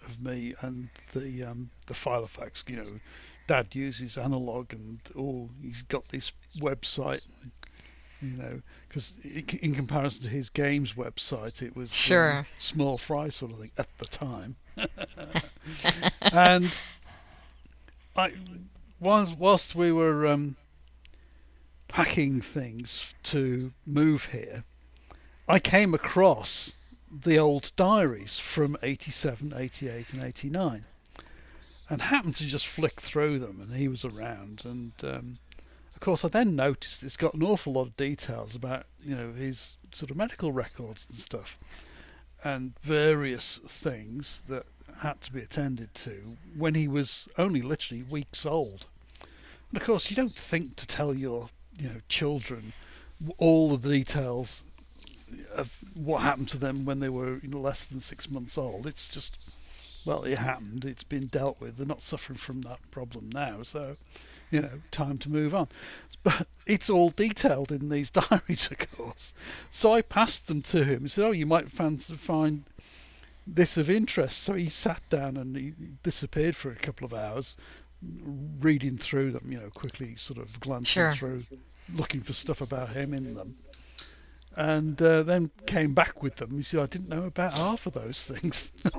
of 0.08 0.20
me 0.20 0.54
and 0.60 0.88
the 1.14 1.44
um, 1.44 1.70
the 1.86 1.94
Filofax. 1.94 2.68
You 2.68 2.76
know, 2.76 3.00
Dad 3.46 3.68
uses 3.72 4.18
analog, 4.18 4.72
and 4.72 5.00
oh, 5.16 5.48
he's 5.62 5.82
got 5.82 6.08
this 6.08 6.32
website. 6.58 7.24
You 8.22 8.36
know, 8.38 8.62
because 8.88 9.12
in 9.22 9.74
comparison 9.74 10.22
to 10.22 10.28
his 10.28 10.48
games 10.48 10.94
website, 10.94 11.60
it 11.60 11.76
was 11.76 11.90
um, 12.38 12.46
small 12.58 12.96
fry 12.96 13.28
sort 13.28 13.52
of 13.52 13.58
thing 13.58 13.70
at 13.76 13.88
the 13.98 14.06
time. 14.06 14.56
and 16.22 16.78
I, 18.16 18.32
whilst, 19.00 19.36
whilst 19.36 19.74
we 19.74 19.92
were 19.92 20.26
um, 20.26 20.56
packing 21.88 22.40
things 22.40 23.14
to 23.24 23.72
move 23.84 24.24
here, 24.26 24.64
I 25.46 25.58
came 25.58 25.92
across 25.92 26.72
the 27.22 27.38
old 27.38 27.72
diaries 27.76 28.38
from 28.38 28.76
87, 28.82 29.54
88, 29.56 30.12
and 30.12 30.22
89, 30.22 30.84
and 31.88 32.02
happened 32.02 32.36
to 32.36 32.44
just 32.44 32.66
flick 32.66 33.00
through 33.00 33.38
them, 33.38 33.60
and 33.60 33.74
he 33.74 33.88
was 33.88 34.04
around, 34.04 34.62
and 34.64 34.92
um, 35.02 35.38
of 35.94 36.00
course 36.00 36.24
I 36.24 36.28
then 36.28 36.56
noticed 36.56 37.02
it's 37.02 37.16
got 37.16 37.34
an 37.34 37.42
awful 37.42 37.74
lot 37.74 37.86
of 37.86 37.96
details 37.96 38.54
about 38.54 38.86
you 39.02 39.14
know 39.14 39.32
his 39.32 39.76
sort 39.92 40.10
of 40.10 40.16
medical 40.16 40.52
records 40.52 41.06
and 41.08 41.18
stuff, 41.18 41.56
and 42.44 42.74
various 42.82 43.60
things 43.66 44.42
that 44.48 44.66
had 44.98 45.20
to 45.22 45.32
be 45.32 45.40
attended 45.40 45.94
to 45.94 46.36
when 46.56 46.74
he 46.74 46.88
was 46.88 47.28
only 47.38 47.62
literally 47.62 48.02
weeks 48.02 48.44
old. 48.44 48.86
And 49.70 49.80
of 49.80 49.86
course, 49.86 50.10
you 50.10 50.16
don't 50.16 50.34
think 50.34 50.76
to 50.76 50.86
tell 50.86 51.14
your 51.14 51.48
you 51.78 51.88
know 51.88 52.00
children 52.08 52.72
all 53.38 53.76
the 53.76 53.88
details 53.88 54.62
of 55.54 55.70
what 55.94 56.22
happened 56.22 56.48
to 56.50 56.58
them 56.58 56.84
when 56.84 57.00
they 57.00 57.08
were 57.08 57.38
you 57.38 57.48
know, 57.48 57.60
less 57.60 57.84
than 57.84 58.00
six 58.00 58.30
months 58.30 58.56
old. 58.58 58.86
It's 58.86 59.06
just 59.06 59.36
well, 60.04 60.22
it 60.22 60.38
happened. 60.38 60.84
It's 60.84 61.02
been 61.02 61.26
dealt 61.26 61.60
with. 61.60 61.76
They're 61.76 61.86
not 61.86 62.02
suffering 62.02 62.38
from 62.38 62.62
that 62.62 62.78
problem 62.92 63.28
now, 63.32 63.64
so 63.64 63.96
you 64.52 64.62
know, 64.62 64.70
time 64.92 65.18
to 65.18 65.30
move 65.30 65.52
on. 65.54 65.68
But 66.22 66.46
it's 66.64 66.88
all 66.88 67.10
detailed 67.10 67.72
in 67.72 67.88
these 67.88 68.10
diaries, 68.20 68.68
of 68.70 68.78
course. 68.96 69.32
So 69.72 69.92
I 69.92 70.02
passed 70.02 70.46
them 70.46 70.62
to 70.62 70.84
him. 70.84 71.02
He 71.02 71.08
said, 71.08 71.24
"Oh, 71.24 71.32
you 71.32 71.46
might 71.46 71.70
find 71.72 72.64
this 73.48 73.76
of 73.76 73.90
interest." 73.90 74.38
So 74.44 74.52
he 74.54 74.68
sat 74.68 75.02
down 75.10 75.36
and 75.36 75.56
he 75.56 75.72
disappeared 76.04 76.54
for 76.54 76.70
a 76.70 76.76
couple 76.76 77.04
of 77.04 77.12
hours, 77.12 77.56
reading 78.60 78.98
through 78.98 79.32
them. 79.32 79.50
You 79.50 79.58
know, 79.58 79.70
quickly 79.70 80.14
sort 80.14 80.38
of 80.38 80.60
glancing 80.60 80.86
Sure. 80.86 81.14
through, 81.16 81.44
looking 81.92 82.22
for 82.22 82.32
stuff 82.32 82.60
about 82.60 82.90
him 82.90 83.12
in 83.12 83.34
them. 83.34 83.56
And 84.56 85.00
uh, 85.02 85.22
then 85.22 85.50
came 85.66 85.92
back 85.92 86.22
with 86.22 86.36
them. 86.36 86.50
You 86.56 86.62
see, 86.62 86.78
"I 86.78 86.86
didn't 86.86 87.10
know 87.10 87.24
about 87.24 87.52
half 87.54 87.86
of 87.86 87.92
those 87.92 88.22
things." 88.22 88.70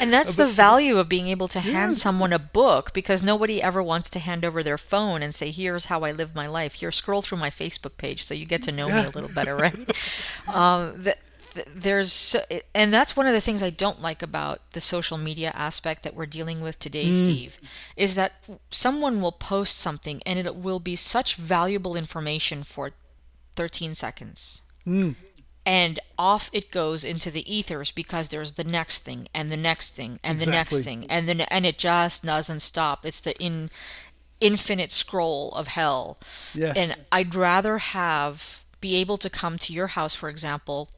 And 0.00 0.12
that's 0.12 0.34
But- 0.34 0.46
the 0.46 0.52
value 0.52 0.98
of 0.98 1.08
being 1.08 1.28
able 1.28 1.48
to 1.48 1.60
hand 1.60 1.96
someone 1.96 2.32
a 2.32 2.38
book 2.38 2.92
because 2.92 3.22
nobody 3.22 3.62
ever 3.62 3.82
wants 3.82 4.10
to 4.10 4.18
hand 4.18 4.44
over 4.44 4.62
their 4.62 4.78
phone 4.78 5.22
and 5.22 5.34
say, 5.34 5.50
"Here's 5.50 5.86
how 5.86 6.00
I 6.04 6.12
live 6.12 6.34
my 6.34 6.46
life. 6.48 6.74
Here, 6.74 6.90
scroll 6.90 7.22
through 7.22 7.38
my 7.38 7.50
Facebook 7.50 7.96
page 7.96 8.24
so 8.24 8.34
you 8.34 8.46
get 8.46 8.62
to 8.64 8.72
know 8.72 8.88
me 8.88 9.04
a 9.04 9.10
little 9.10 9.28
better." 9.30 9.56
Right? 9.62 9.96
um, 10.48 11.02
that 11.02 11.18
th- 11.54 11.68
there's 11.74 12.34
and 12.74 12.92
that's 12.92 13.16
one 13.16 13.26
of 13.26 13.32
the 13.34 13.40
things 13.40 13.62
I 13.62 13.70
don't 13.70 14.00
like 14.02 14.22
about 14.22 14.60
the 14.72 14.80
social 14.80 15.18
media 15.18 15.52
aspect 15.54 16.02
that 16.04 16.14
we're 16.14 16.26
dealing 16.26 16.60
with 16.62 16.78
today, 16.78 17.06
Mm. 17.06 17.24
Steve, 17.24 17.58
is 17.96 18.14
that 18.16 18.32
someone 18.70 19.20
will 19.20 19.32
post 19.32 19.76
something 19.78 20.22
and 20.26 20.38
it 20.38 20.56
will 20.56 20.80
be 20.80 20.96
such 20.96 21.36
valuable 21.36 21.96
information 21.96 22.64
for 22.64 22.90
13 23.56 23.94
seconds. 23.94 24.62
Mm. 24.86 25.14
And 25.64 26.00
off 26.18 26.50
it 26.52 26.72
goes 26.72 27.04
into 27.04 27.30
the 27.30 27.52
ethers 27.52 27.92
because 27.92 28.28
there's 28.28 28.52
the 28.52 28.64
next 28.64 29.04
thing 29.04 29.28
and 29.32 29.50
the 29.50 29.56
next 29.56 29.94
thing 29.94 30.18
and 30.24 30.40
the 30.40 30.46
next 30.46 30.80
thing 30.80 31.06
and 31.08 31.28
then 31.28 31.40
and 31.42 31.64
it 31.64 31.78
just 31.78 32.24
doesn't 32.24 32.60
stop. 32.60 33.06
It's 33.06 33.20
the 33.20 33.36
in 33.40 33.70
infinite 34.40 34.90
scroll 34.90 35.52
of 35.52 35.68
hell. 35.68 36.18
Yes. 36.52 36.76
And 36.76 36.96
I'd 37.12 37.34
rather 37.36 37.78
have 37.78 38.60
be 38.80 38.96
able 38.96 39.16
to 39.18 39.30
come 39.30 39.56
to 39.58 39.72
your 39.72 39.86
house, 39.86 40.14
for 40.14 40.28
example, 40.28 40.90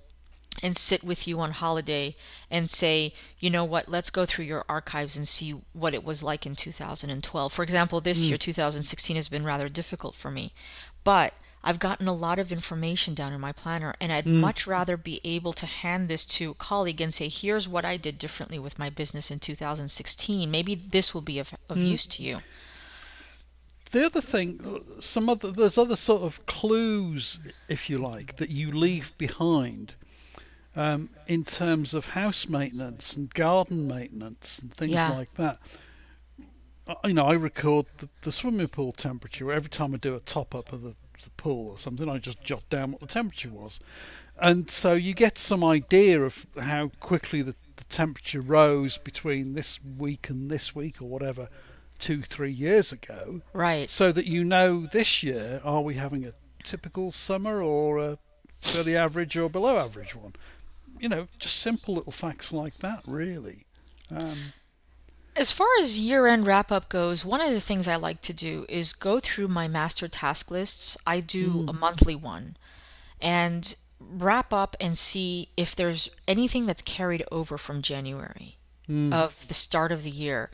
and 0.62 0.76
sit 0.76 1.04
with 1.04 1.28
you 1.28 1.40
on 1.40 1.52
holiday 1.52 2.14
and 2.50 2.70
say, 2.70 3.12
you 3.38 3.50
know 3.50 3.64
what, 3.64 3.88
let's 3.88 4.10
go 4.10 4.24
through 4.24 4.46
your 4.46 4.64
archives 4.68 5.16
and 5.16 5.28
see 5.28 5.50
what 5.72 5.94
it 5.94 6.02
was 6.02 6.22
like 6.22 6.46
in 6.46 6.56
2012. 6.56 7.52
For 7.52 7.62
example, 7.62 8.00
this 8.00 8.26
year, 8.26 8.38
2016, 8.38 9.16
has 9.16 9.28
been 9.28 9.44
rather 9.44 9.68
difficult 9.68 10.14
for 10.14 10.30
me. 10.30 10.52
But 11.02 11.34
I've 11.66 11.78
gotten 11.78 12.06
a 12.06 12.12
lot 12.12 12.38
of 12.38 12.52
information 12.52 13.14
down 13.14 13.32
in 13.32 13.40
my 13.40 13.52
planner, 13.52 13.94
and 13.98 14.12
I'd 14.12 14.26
much 14.26 14.66
rather 14.66 14.96
be 14.98 15.20
able 15.24 15.54
to 15.54 15.66
hand 15.66 16.08
this 16.10 16.26
to 16.26 16.50
a 16.50 16.54
colleague 16.54 17.00
and 17.00 17.12
say, 17.14 17.28
here's 17.28 17.66
what 17.66 17.84
I 17.86 17.96
did 17.96 18.18
differently 18.18 18.58
with 18.58 18.78
my 18.78 18.90
business 18.90 19.30
in 19.30 19.40
2016. 19.40 20.50
Maybe 20.50 20.74
this 20.74 21.14
will 21.14 21.22
be 21.22 21.38
of, 21.38 21.50
of 21.70 21.78
use 21.78 22.06
to 22.08 22.22
you. 22.22 22.40
the 23.92 24.04
other 24.04 24.20
thing, 24.20 24.82
some 25.00 25.28
other 25.30 25.50
there's 25.52 25.78
other 25.78 25.96
sort 25.96 26.22
of 26.22 26.44
clues, 26.46 27.38
if 27.68 27.88
you 27.88 27.96
like, 27.98 28.36
that 28.36 28.50
you 28.50 28.70
leave 28.72 29.16
behind 29.16 29.94
um, 30.76 31.08
in 31.28 31.44
terms 31.44 31.94
of 31.94 32.04
house 32.04 32.46
maintenance 32.48 33.14
and 33.14 33.32
garden 33.32 33.86
maintenance 33.88 34.58
and 34.58 34.74
things 34.74 34.92
Yeah. 34.92 35.10
like 35.10 35.32
that. 35.34 35.58
You 37.04 37.14
know, 37.14 37.24
I 37.24 37.32
record 37.34 37.86
the, 37.98 38.08
the 38.22 38.32
swimming 38.32 38.68
pool 38.68 38.92
temperature 38.92 39.50
every 39.50 39.70
time 39.70 39.94
I 39.94 39.96
do 39.96 40.14
a 40.16 40.20
top 40.20 40.54
up 40.54 40.72
of 40.72 40.82
the, 40.82 40.94
the 41.22 41.30
pool 41.30 41.70
or 41.70 41.78
something. 41.78 42.08
I 42.08 42.18
just 42.18 42.42
jot 42.42 42.68
down 42.70 42.92
what 42.92 43.00
the 43.00 43.06
temperature 43.06 43.50
was, 43.50 43.78
and 44.40 44.70
so 44.70 44.94
you 44.94 45.14
get 45.14 45.38
some 45.38 45.62
idea 45.62 46.22
of 46.22 46.46
how 46.58 46.88
quickly 47.00 47.42
the, 47.42 47.54
the 47.76 47.84
temperature 47.88 48.40
rose 48.40 48.98
between 48.98 49.54
this 49.54 49.78
week 49.98 50.28
and 50.30 50.50
this 50.50 50.74
week 50.74 51.00
or 51.00 51.08
whatever, 51.08 51.48
two 51.98 52.22
three 52.22 52.52
years 52.52 52.92
ago 52.92 53.40
Right. 53.52 53.88
so 53.88 54.10
that 54.12 54.26
you 54.26 54.44
know 54.44 54.86
this 54.86 55.22
year 55.22 55.60
are 55.64 55.80
we 55.82 55.94
having 55.94 56.24
a 56.26 56.32
typical 56.64 57.12
summer 57.12 57.62
or 57.62 57.98
a 57.98 58.18
fairly 58.62 58.96
average 58.96 59.36
or 59.36 59.48
below 59.48 59.78
average 59.78 60.14
one 60.14 60.34
you 60.98 61.08
know 61.08 61.28
just 61.38 61.56
simple 61.58 61.94
little 61.94 62.12
facts 62.12 62.52
like 62.52 62.76
that 62.78 63.02
really 63.06 63.64
um, 64.10 64.38
As 65.36 65.50
far 65.50 65.66
as 65.80 65.98
year 65.98 66.26
end 66.26 66.46
wrap 66.46 66.70
up 66.70 66.88
goes, 66.88 67.24
one 67.24 67.40
of 67.40 67.50
the 67.50 67.60
things 67.60 67.88
I 67.88 67.96
like 67.96 68.22
to 68.22 68.32
do 68.32 68.66
is 68.68 68.92
go 68.92 69.18
through 69.18 69.48
my 69.48 69.66
master 69.66 70.06
task 70.06 70.50
lists. 70.50 70.96
I 71.06 71.20
do 71.20 71.64
a 71.68 71.72
monthly 71.72 72.14
one 72.14 72.56
and 73.20 73.74
wrap 73.98 74.52
up 74.52 74.76
and 74.80 74.96
see 74.96 75.48
if 75.56 75.74
there's 75.74 76.08
anything 76.28 76.66
that's 76.66 76.82
carried 76.82 77.24
over 77.32 77.58
from 77.58 77.82
January 77.82 78.58
mm, 78.88 79.12
of 79.12 79.48
the 79.48 79.54
start 79.54 79.90
of 79.90 80.02
the 80.02 80.10
year. 80.10 80.50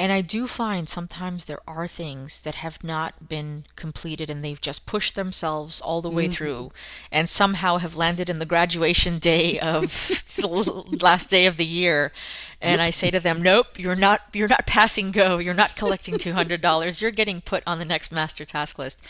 And 0.00 0.12
I 0.12 0.20
do 0.20 0.46
find 0.46 0.88
sometimes 0.88 1.44
there 1.44 1.62
are 1.66 1.88
things 1.88 2.40
that 2.40 2.54
have 2.54 2.84
not 2.84 3.28
been 3.28 3.64
completed 3.74 4.30
and 4.30 4.44
they've 4.44 4.60
just 4.60 4.86
pushed 4.86 5.16
themselves 5.16 5.80
all 5.80 6.02
the 6.02 6.10
way 6.10 6.28
through 6.28 6.70
and 7.10 7.28
somehow 7.28 7.78
have 7.78 7.96
landed 7.96 8.30
in 8.30 8.38
the 8.38 8.46
graduation 8.46 9.18
day 9.18 9.58
of 9.58 9.82
the 10.36 10.46
last 10.46 11.30
day 11.30 11.46
of 11.46 11.56
the 11.56 11.64
year. 11.64 12.12
And 12.60 12.82
I 12.82 12.90
say 12.90 13.08
to 13.12 13.20
them, 13.20 13.40
"Nope, 13.40 13.78
you're 13.78 13.94
not 13.94 14.20
you're 14.32 14.48
not 14.48 14.66
passing 14.66 15.12
go. 15.12 15.38
You're 15.38 15.54
not 15.54 15.76
collecting 15.76 16.14
$200. 16.18 17.00
You're 17.00 17.12
getting 17.12 17.40
put 17.40 17.62
on 17.68 17.78
the 17.78 17.84
next 17.84 18.10
master 18.10 18.44
task 18.44 18.80
list." 18.80 19.00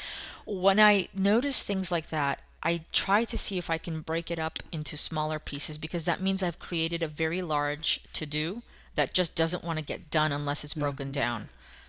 When 0.44 0.78
I 0.78 1.08
notice 1.14 1.62
things 1.62 1.90
like 1.90 2.10
that, 2.10 2.40
I 2.62 2.82
try 2.92 3.24
to 3.24 3.38
see 3.38 3.56
if 3.56 3.70
I 3.70 3.78
can 3.78 4.02
break 4.02 4.30
it 4.30 4.38
up 4.38 4.58
into 4.70 4.98
smaller 4.98 5.38
pieces 5.38 5.78
because 5.78 6.04
that 6.04 6.20
means 6.20 6.42
I've 6.42 6.58
created 6.58 7.02
a 7.02 7.08
very 7.08 7.40
large 7.40 8.00
to 8.12 8.26
do 8.26 8.62
that 8.96 9.14
just 9.14 9.34
doesn't 9.34 9.64
want 9.64 9.78
to 9.78 9.84
get 9.84 10.10
done 10.10 10.30
unless 10.32 10.62
it's 10.62 10.74
broken 10.74 11.10
down. 11.10 11.48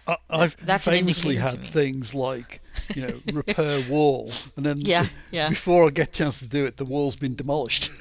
I, 0.10 0.18
I've 0.30 0.56
that's 0.62 0.88
famously 0.88 1.36
had 1.36 1.66
things 1.68 2.14
like 2.14 2.62
you 2.94 3.02
know 3.02 3.22
repair 3.32 3.82
wall 3.82 4.32
and 4.56 4.66
then 4.66 4.80
Yeah, 4.86 5.08
yeah. 5.32 5.50
before 5.50 5.86
I 5.88 5.90
get 5.92 6.10
a 6.10 6.12
chance 6.12 6.40
to 6.40 6.48
do 6.48 6.66
it 6.66 6.78
the 6.78 6.86
wall's 6.86 7.16
been 7.16 7.36
demolished 7.36 7.92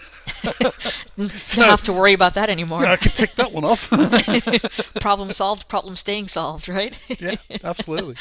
so 1.44 1.61
Don't 1.61 1.68
have 1.71 1.83
to 1.85 1.92
worry 1.92 2.12
about 2.14 2.35
that 2.35 2.51
anymore. 2.51 2.87
I 2.87 2.97
can 2.97 3.12
tick 3.12 3.35
that 3.37 3.53
one 3.53 3.64
off 3.64 3.88
problem 5.01 5.33
solved, 5.33 5.68
problem 5.68 5.97
staying 5.97 6.29
solved, 6.29 6.68
right? 6.68 6.94
yeah 7.18 7.37
absolutely 7.64 8.16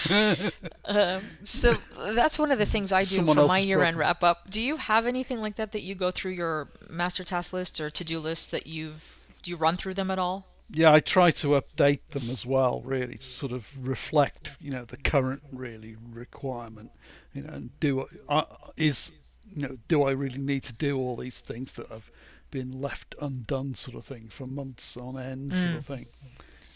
Um, 0.85 1.37
so 1.43 1.81
that's 2.13 2.39
one 2.39 2.51
of 2.51 2.57
the 2.59 2.65
things 2.65 2.91
I 2.91 3.05
do 3.05 3.17
Someone 3.17 3.35
for 3.35 3.43
my 3.43 3.59
year-end 3.59 3.97
problem. 3.97 3.99
wrap 3.99 4.23
up. 4.23 4.49
Do 4.49 4.61
you 4.61 4.77
have 4.77 5.05
anything 5.07 5.39
like 5.41 5.55
that 5.57 5.71
that 5.73 5.81
you 5.83 5.95
go 5.95 6.11
through 6.11 6.31
your 6.33 6.69
master 6.89 7.23
task 7.23 7.53
list 7.53 7.79
or 7.81 7.89
to-do 7.89 8.19
list 8.19 8.51
that 8.51 8.67
you've 8.67 9.03
do 9.43 9.51
you 9.51 9.57
run 9.57 9.77
through 9.77 9.93
them 9.95 10.09
at 10.11 10.19
all? 10.19 10.45
Yeah, 10.69 10.91
I 10.91 10.99
try 10.99 11.31
to 11.31 11.59
update 11.61 12.01
them 12.09 12.29
as 12.29 12.45
well, 12.45 12.81
really, 12.81 13.17
to 13.17 13.23
sort 13.23 13.53
of 13.53 13.65
reflect, 13.79 14.51
you 14.59 14.71
know, 14.71 14.83
the 14.83 14.97
current 14.97 15.41
really 15.53 15.95
requirement. 16.11 16.91
You 17.33 17.43
know, 17.43 17.53
and 17.53 17.79
do 17.79 18.05
I 18.27 18.43
is, 18.75 19.11
you 19.53 19.67
know, 19.67 19.77
do 19.87 20.03
I 20.03 20.11
really 20.11 20.39
need 20.39 20.63
to 20.63 20.73
do 20.73 20.97
all 20.97 21.15
these 21.15 21.39
things 21.39 21.71
that 21.73 21.87
have 21.89 22.09
been 22.51 22.81
left 22.81 23.15
undone, 23.21 23.75
sort 23.75 23.95
of 23.97 24.05
thing, 24.05 24.27
for 24.29 24.45
months 24.45 24.97
on 24.97 25.17
end, 25.17 25.53
sort 25.53 25.75
of 25.75 25.85
thing. 25.85 26.05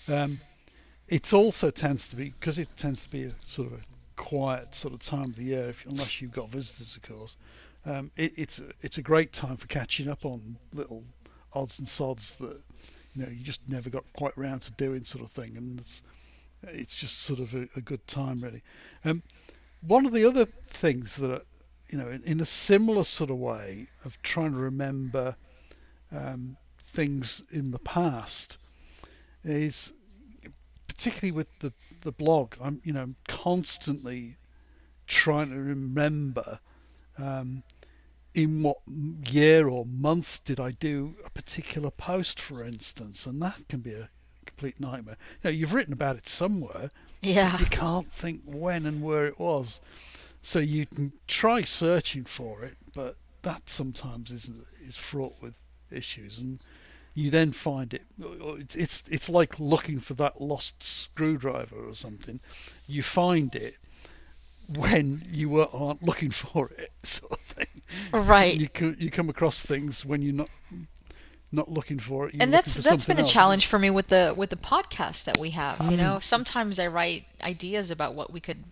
Um, 0.08 0.39
it 1.08 1.34
also 1.34 1.69
tends 1.71 2.08
to 2.10 2.15
be 2.15 2.30
because 2.30 2.58
it 2.58 2.69
tends 2.77 3.04
to 3.04 3.10
be 3.10 3.23
a 3.25 3.32
sort 3.47 3.71
of 3.71 3.80
a 3.80 3.82
quiet 4.15 4.73
sort 4.73 4.93
of 4.93 5.01
time 5.01 5.25
of 5.25 5.36
the 5.36 5.43
year, 5.43 5.69
if, 5.69 5.86
unless 5.86 6.21
you've 6.21 6.32
got 6.32 6.49
visitors, 6.49 6.95
of 6.95 7.01
course. 7.01 7.36
Um, 7.86 8.12
it, 8.15 8.34
it's 8.38 8.60
a, 8.60 8.65
it's 8.82 8.97
a 8.97 9.01
great 9.01 9.34
time 9.34 9.58
for 9.58 9.67
catching 9.67 10.08
up 10.08 10.23
on 10.25 10.58
little 10.73 11.04
odds 11.54 11.80
and 11.80 11.88
sods 11.88 12.36
that 12.39 12.62
you 13.15 13.24
know 13.24 13.30
you 13.30 13.43
just 13.43 13.62
never 13.67 13.89
got 13.89 14.04
quite 14.13 14.38
round 14.38 14.62
to 14.63 14.71
doing 14.71 15.06
sort 15.06 15.24
of 15.24 15.32
thing 15.32 15.56
and 15.58 15.80
it's 15.80 16.02
it's 16.63 16.95
just 16.95 17.21
sort 17.21 17.39
of 17.39 17.54
a, 17.54 17.67
a 17.76 17.82
good 17.82 18.06
time 18.08 18.39
really. 18.41 18.63
Um 19.06 19.24
one 19.82 20.06
of 20.06 20.12
the 20.12 20.26
other 20.26 20.45
things 20.67 21.15
that 21.15 21.32
are, 21.32 21.41
you 21.89 21.97
know 21.97 22.10
in, 22.10 22.24
in 22.24 22.41
a 22.41 22.45
similar 22.45 23.04
sort 23.04 23.30
of 23.30 23.38
way 23.38 23.88
of 24.06 24.21
trying 24.21 24.52
to 24.52 24.60
remember 24.60 25.36
um, 26.12 26.58
things 26.93 27.41
in 27.52 27.71
the 27.71 27.80
past 27.80 28.58
is 29.43 29.91
particularly 30.88 31.32
with 31.32 31.50
the 31.60 31.71
the 32.02 32.12
blog 32.12 32.54
I'm 32.62 32.82
you 32.84 32.93
know 32.93 33.13
constantly 33.28 34.38
trying 35.08 35.50
to 35.50 35.58
remember 35.60 36.60
um, 37.17 37.63
in 38.34 38.63
what 38.63 38.78
year 38.88 39.67
or 39.67 39.86
month 39.86 40.41
did 40.46 40.60
I 40.60 40.72
do 40.72 41.15
a 41.26 41.30
particular 41.30 41.91
post, 41.91 42.39
for 42.39 42.63
instance, 42.63 43.26
and 43.26 43.41
that 43.41 43.67
can 43.67 43.80
be 43.82 43.94
a 43.94 44.10
complete 44.46 44.80
nightmare. 44.80 45.17
You 45.44 45.50
know, 45.50 45.50
you've 45.52 45.74
written 45.74 45.94
about 45.94 46.15
it 46.17 46.30
somewhere, 46.30 46.89
Yeah. 47.22 47.60
you 47.60 47.65
can't 47.65 48.12
think 48.12 48.41
when 48.46 48.86
and 48.86 49.02
where 49.02 49.26
it 49.28 49.39
was, 49.39 49.80
so 50.44 50.60
you 50.60 50.86
can 50.86 51.12
try 51.28 51.63
searching 51.63 52.24
for 52.24 52.63
it, 52.63 52.78
but 52.94 53.15
that 53.41 53.70
sometimes 53.70 54.32
is 54.32 54.50
is 54.88 54.96
fraught 54.96 55.36
with 55.41 55.56
issues, 55.91 56.39
and 56.39 56.60
you 57.13 57.30
then 57.30 57.52
find 57.52 57.94
it. 57.94 58.04
It's 58.20 58.76
it's 58.76 59.04
it's 59.10 59.30
like 59.30 59.60
looking 59.60 60.00
for 60.00 60.13
that 60.15 60.39
lost 60.41 60.82
screwdriver 60.82 61.76
or 61.76 61.96
something. 61.96 62.39
You 62.88 63.04
find 63.04 63.54
it 63.56 63.76
when 64.75 65.23
you 65.29 65.62
aren't 65.62 66.03
looking 66.03 66.31
for 66.31 66.69
it, 66.77 66.91
sort 67.03 67.31
of 67.31 67.39
thing. 67.39 67.81
Right. 68.13 68.55
You 68.55 68.69
co- 68.69 68.95
you 68.97 69.12
come 69.12 69.29
across 69.29 69.62
things 69.62 70.05
when 70.05 70.21
you're 70.21 70.34
not 70.34 70.49
not 71.51 71.69
looking 71.69 71.99
for 71.99 72.29
it. 72.29 72.36
and 72.39 72.53
that's 72.53 72.75
that's 72.75 73.05
been 73.05 73.17
a 73.17 73.21
else. 73.21 73.31
challenge 73.31 73.67
for 73.67 73.77
me 73.77 73.89
with 73.89 74.07
the 74.07 74.34
with 74.38 74.49
the 74.49 74.55
podcast 74.55 75.25
that 75.25 75.38
we 75.38 75.49
have 75.49 75.77
you 75.81 75.89
hmm. 75.89 75.97
know 75.97 76.19
sometimes 76.19 76.79
i 76.79 76.88
write 76.88 77.25
ideas 77.41 77.91
about 77.91 78.15
what 78.15 78.31
we 78.31 78.39
could 78.39 78.63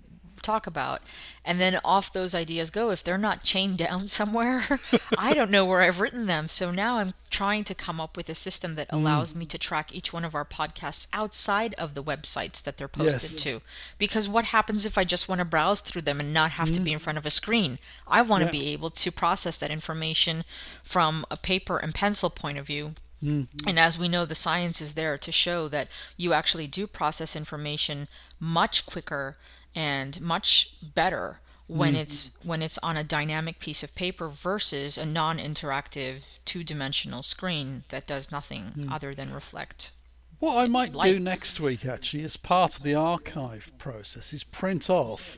talk 0.50 0.68
about. 0.68 1.02
And 1.46 1.62
then 1.62 1.80
off 1.84 2.12
those 2.12 2.34
ideas 2.34 2.70
go. 2.70 2.90
If 2.90 3.04
they're 3.04 3.18
not 3.30 3.44
chained 3.44 3.78
down 3.78 4.08
somewhere 4.20 4.80
i 5.18 5.34
don't 5.34 5.52
know 5.52 5.66
where 5.66 5.82
i've 5.82 6.00
written 6.00 6.26
them. 6.26 6.48
So 6.48 6.72
now 6.72 6.98
i'm 6.98 7.14
trying 7.30 7.64
to 7.66 7.76
come 7.76 8.02
up 8.02 8.18
with 8.18 8.30
a 8.30 8.36
system 8.36 8.76
that 8.76 8.90
mm. 8.90 8.98
allows 8.98 9.36
me 9.36 9.46
to 9.46 9.58
track 9.58 9.94
each 9.94 10.12
one 10.12 10.26
of 10.26 10.34
our 10.34 10.46
podcasts 10.46 11.06
outside 11.14 11.74
of 11.76 11.94
the 11.94 12.04
websites 12.04 12.64
that 12.64 12.78
they're 12.78 12.88
posted 12.88 13.32
Yes. 13.32 13.44
to. 13.44 13.62
Because 13.98 14.28
what 14.28 14.46
happens 14.46 14.86
if 14.86 14.98
i 14.98 15.04
just 15.04 15.28
want 15.30 15.40
to 15.40 15.46
browse 15.46 15.82
through 15.82 16.02
them 16.02 16.20
and 16.20 16.34
not 16.34 16.52
have 16.52 16.72
to 16.72 16.80
be 16.80 16.92
in 16.92 17.00
mm. 17.00 17.02
front 17.02 17.20
of 17.20 17.26
a 17.28 17.38
screen? 17.42 17.78
I 18.08 18.22
want 18.24 18.42
to 18.42 18.48
Yeah. 18.48 18.60
be 18.60 18.70
able 18.70 18.90
to 18.90 19.12
process 19.12 19.60
that 19.60 19.72
information 19.80 20.46
from 20.84 21.26
a 21.30 21.38
paper 21.38 21.78
and 21.78 21.94
pencil 21.94 22.30
point 22.30 22.58
of 22.58 22.66
view. 22.66 22.96
Mm-hmm. 23.24 23.68
And 23.68 23.78
as 23.78 24.00
we 24.00 24.08
know, 24.08 24.26
the 24.26 24.34
science 24.34 24.80
is 24.80 24.94
there 24.94 25.18
to 25.18 25.32
show 25.32 25.68
that 25.68 25.90
you 26.16 26.34
actually 26.34 26.68
do 26.68 26.88
process 26.88 27.36
information 27.36 28.08
much 28.40 28.86
quicker 28.86 29.38
and 29.76 30.20
much 30.22 30.72
better 30.94 31.40
when 31.68 31.94
mm. 31.94 32.00
it's 32.00 32.36
when 32.44 32.62
it's 32.62 32.80
on 32.80 32.98
a 32.98 33.04
dynamic 33.04 33.60
piece 33.60 33.84
of 33.84 33.94
paper 33.94 34.28
versus 34.28 34.98
a 34.98 35.06
non-interactive 35.06 36.24
two-dimensional 36.44 37.22
screen 37.22 37.84
that 37.90 38.08
does 38.08 38.32
nothing 38.32 38.74
mm. 38.76 38.92
other 38.92 39.14
than 39.14 39.32
reflect. 39.32 39.92
What 40.40 40.58
I 40.58 40.68
might 40.68 40.94
Light. 40.94 41.12
do 41.12 41.20
next 41.20 41.60
week, 41.60 41.86
actually, 41.86 42.24
as 42.24 42.38
part 42.38 42.76
of 42.76 42.84
the 42.84 42.96
archive 42.96 43.72
process, 43.78 44.34
is 44.34 44.44
print 44.44 44.90
off 44.90 45.38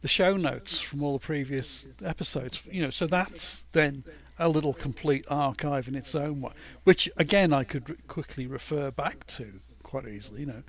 the 0.00 0.08
show 0.08 0.36
notes 0.36 0.80
from 0.80 1.02
all 1.02 1.12
the 1.12 1.24
previous 1.24 1.84
episodes. 2.04 2.60
You 2.68 2.82
know, 2.82 2.90
so 2.90 3.06
that's 3.06 3.62
then 3.72 4.04
a 4.38 4.48
little 4.48 4.72
complete 4.72 5.24
archive 5.28 5.86
in 5.86 5.94
its 5.94 6.14
own 6.14 6.40
way, 6.40 6.52
which 6.84 7.08
again 7.16 7.52
I 7.52 7.62
could 7.62 7.84
r- 7.88 7.96
quickly 8.08 8.46
refer 8.46 8.90
back 8.90 9.26
to 9.38 9.52
quite 9.84 10.08
easily. 10.08 10.40
You 10.40 10.46
know, 10.46 10.62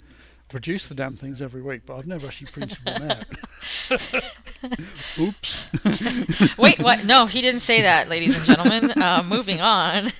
produce 0.53 0.87
the 0.87 0.93
damn 0.93 1.15
things 1.15 1.41
every 1.41 1.63
week, 1.63 1.81
but 1.83 1.97
I've 1.97 2.05
never 2.05 2.27
actually 2.27 2.51
printed 2.51 2.77
one 2.83 3.11
out. 3.11 3.25
Oops. 5.19 6.57
Wait, 6.59 6.77
what? 6.79 7.03
No, 7.05 7.25
he 7.25 7.41
didn't 7.41 7.61
say 7.61 7.81
that, 7.81 8.07
ladies 8.07 8.35
and 8.35 8.45
gentlemen. 8.45 8.91
Uh, 8.91 9.23
moving 9.25 9.61
on. 9.61 10.11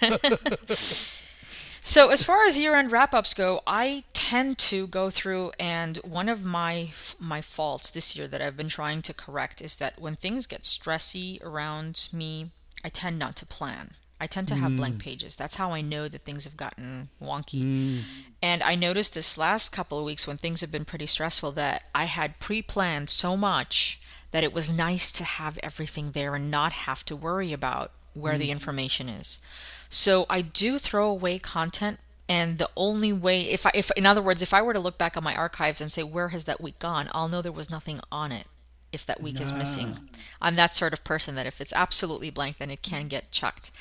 so, 1.83 2.09
as 2.09 2.23
far 2.23 2.45
as 2.45 2.57
year-end 2.57 2.91
wrap-ups 2.91 3.35
go, 3.35 3.61
I 3.67 4.05
tend 4.13 4.57
to 4.69 4.87
go 4.87 5.11
through, 5.11 5.51
and 5.59 5.97
one 5.97 6.29
of 6.29 6.43
my 6.43 6.91
my 7.19 7.43
faults 7.43 7.91
this 7.91 8.15
year 8.15 8.27
that 8.27 8.41
I've 8.41 8.57
been 8.57 8.69
trying 8.69 9.03
to 9.03 9.13
correct 9.13 9.61
is 9.61 9.75
that 9.75 10.01
when 10.01 10.15
things 10.15 10.47
get 10.47 10.63
stressy 10.63 11.39
around 11.43 12.09
me, 12.11 12.49
I 12.83 12.89
tend 12.89 13.19
not 13.19 13.35
to 13.35 13.45
plan. 13.45 13.91
I 14.23 14.27
tend 14.27 14.47
to 14.47 14.55
have 14.55 14.77
blank 14.77 14.95
mm. 14.95 14.99
pages. 14.99 15.36
That's 15.36 15.55
how 15.55 15.73
I 15.73 15.81
know 15.81 16.07
that 16.07 16.21
things 16.21 16.45
have 16.45 16.55
gotten 16.55 17.09
wonky. 17.21 17.62
Mm, 17.62 18.03
And 18.41 18.63
I 18.63 18.75
noticed 18.75 19.13
this 19.13 19.38
last 19.38 19.73
couple 19.73 19.99
of 19.99 20.05
weeks 20.05 20.25
when 20.25 20.38
things 20.38 20.62
have 20.62 20.71
been 20.71 20.86
pretty 20.86 21.07
stressful 21.07 21.51
that 21.63 21.83
I 21.93 22.05
had 22.05 22.39
pre 22.39 22.62
planned 22.62 23.09
so 23.09 23.36
much 23.36 23.99
that 24.31 24.45
it 24.45 24.53
was 24.53 24.71
nice 24.71 25.12
to 25.12 25.25
have 25.25 25.57
everything 25.62 26.13
there 26.13 26.36
and 26.36 26.49
not 26.49 26.71
have 26.71 27.03
to 27.07 27.17
worry 27.17 27.51
about 27.51 27.91
where 28.13 28.38
the 28.38 28.47
mm. 28.47 28.51
information 28.51 29.09
is. 29.09 29.41
So 29.89 30.25
I 30.29 30.39
do 30.41 30.79
throw 30.79 31.09
away 31.09 31.38
content 31.38 31.99
and 32.29 32.57
the 32.57 32.69
only 32.77 33.12
way 33.12 33.41
if 33.41 33.65
I 33.65 33.71
if 33.73 33.91
in 33.91 34.05
other 34.05 34.21
words 34.21 34.41
if 34.41 34.53
I 34.53 34.62
were 34.62 34.73
to 34.73 34.79
look 34.79 34.97
back 34.97 35.17
on 35.17 35.23
my 35.25 35.36
archives 35.36 35.81
and 35.81 35.91
say 35.91 36.03
where 36.03 36.29
has 36.29 36.45
that 36.45 36.62
week 36.62 36.79
gone, 36.79 37.09
I'll 37.12 37.27
know 37.27 37.41
there 37.41 37.51
was 37.51 37.69
nothing 37.69 37.99
on 38.09 38.31
it 38.31 38.47
if 38.93 39.05
that 39.07 39.21
week 39.21 39.41
is 39.41 39.51
missing. 39.51 39.93
Ah. 39.97 40.17
I'm 40.43 40.55
that 40.55 40.73
sort 40.75 40.93
of 40.93 41.03
person 41.03 41.36
that 41.36 41.45
if 41.45 41.59
it's 41.59 41.73
absolutely 41.73 42.29
blank 42.29 42.59
then 42.59 42.71
it 42.71 42.81
can 42.81 43.09
get 43.09 43.31
chucked. 43.31 43.71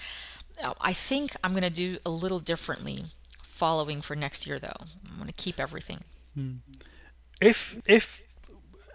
Uh, 0.62 0.74
I 0.80 0.92
think 0.92 1.36
I'm 1.42 1.52
going 1.52 1.62
to 1.62 1.70
do 1.70 1.98
a 2.04 2.10
little 2.10 2.40
differently 2.40 3.04
following 3.42 4.02
for 4.02 4.16
next 4.16 4.46
year 4.46 4.58
though. 4.58 4.72
I'm 5.08 5.16
going 5.16 5.26
to 5.28 5.32
keep 5.32 5.60
everything. 5.60 6.02
if 7.40 7.76
if 7.86 8.20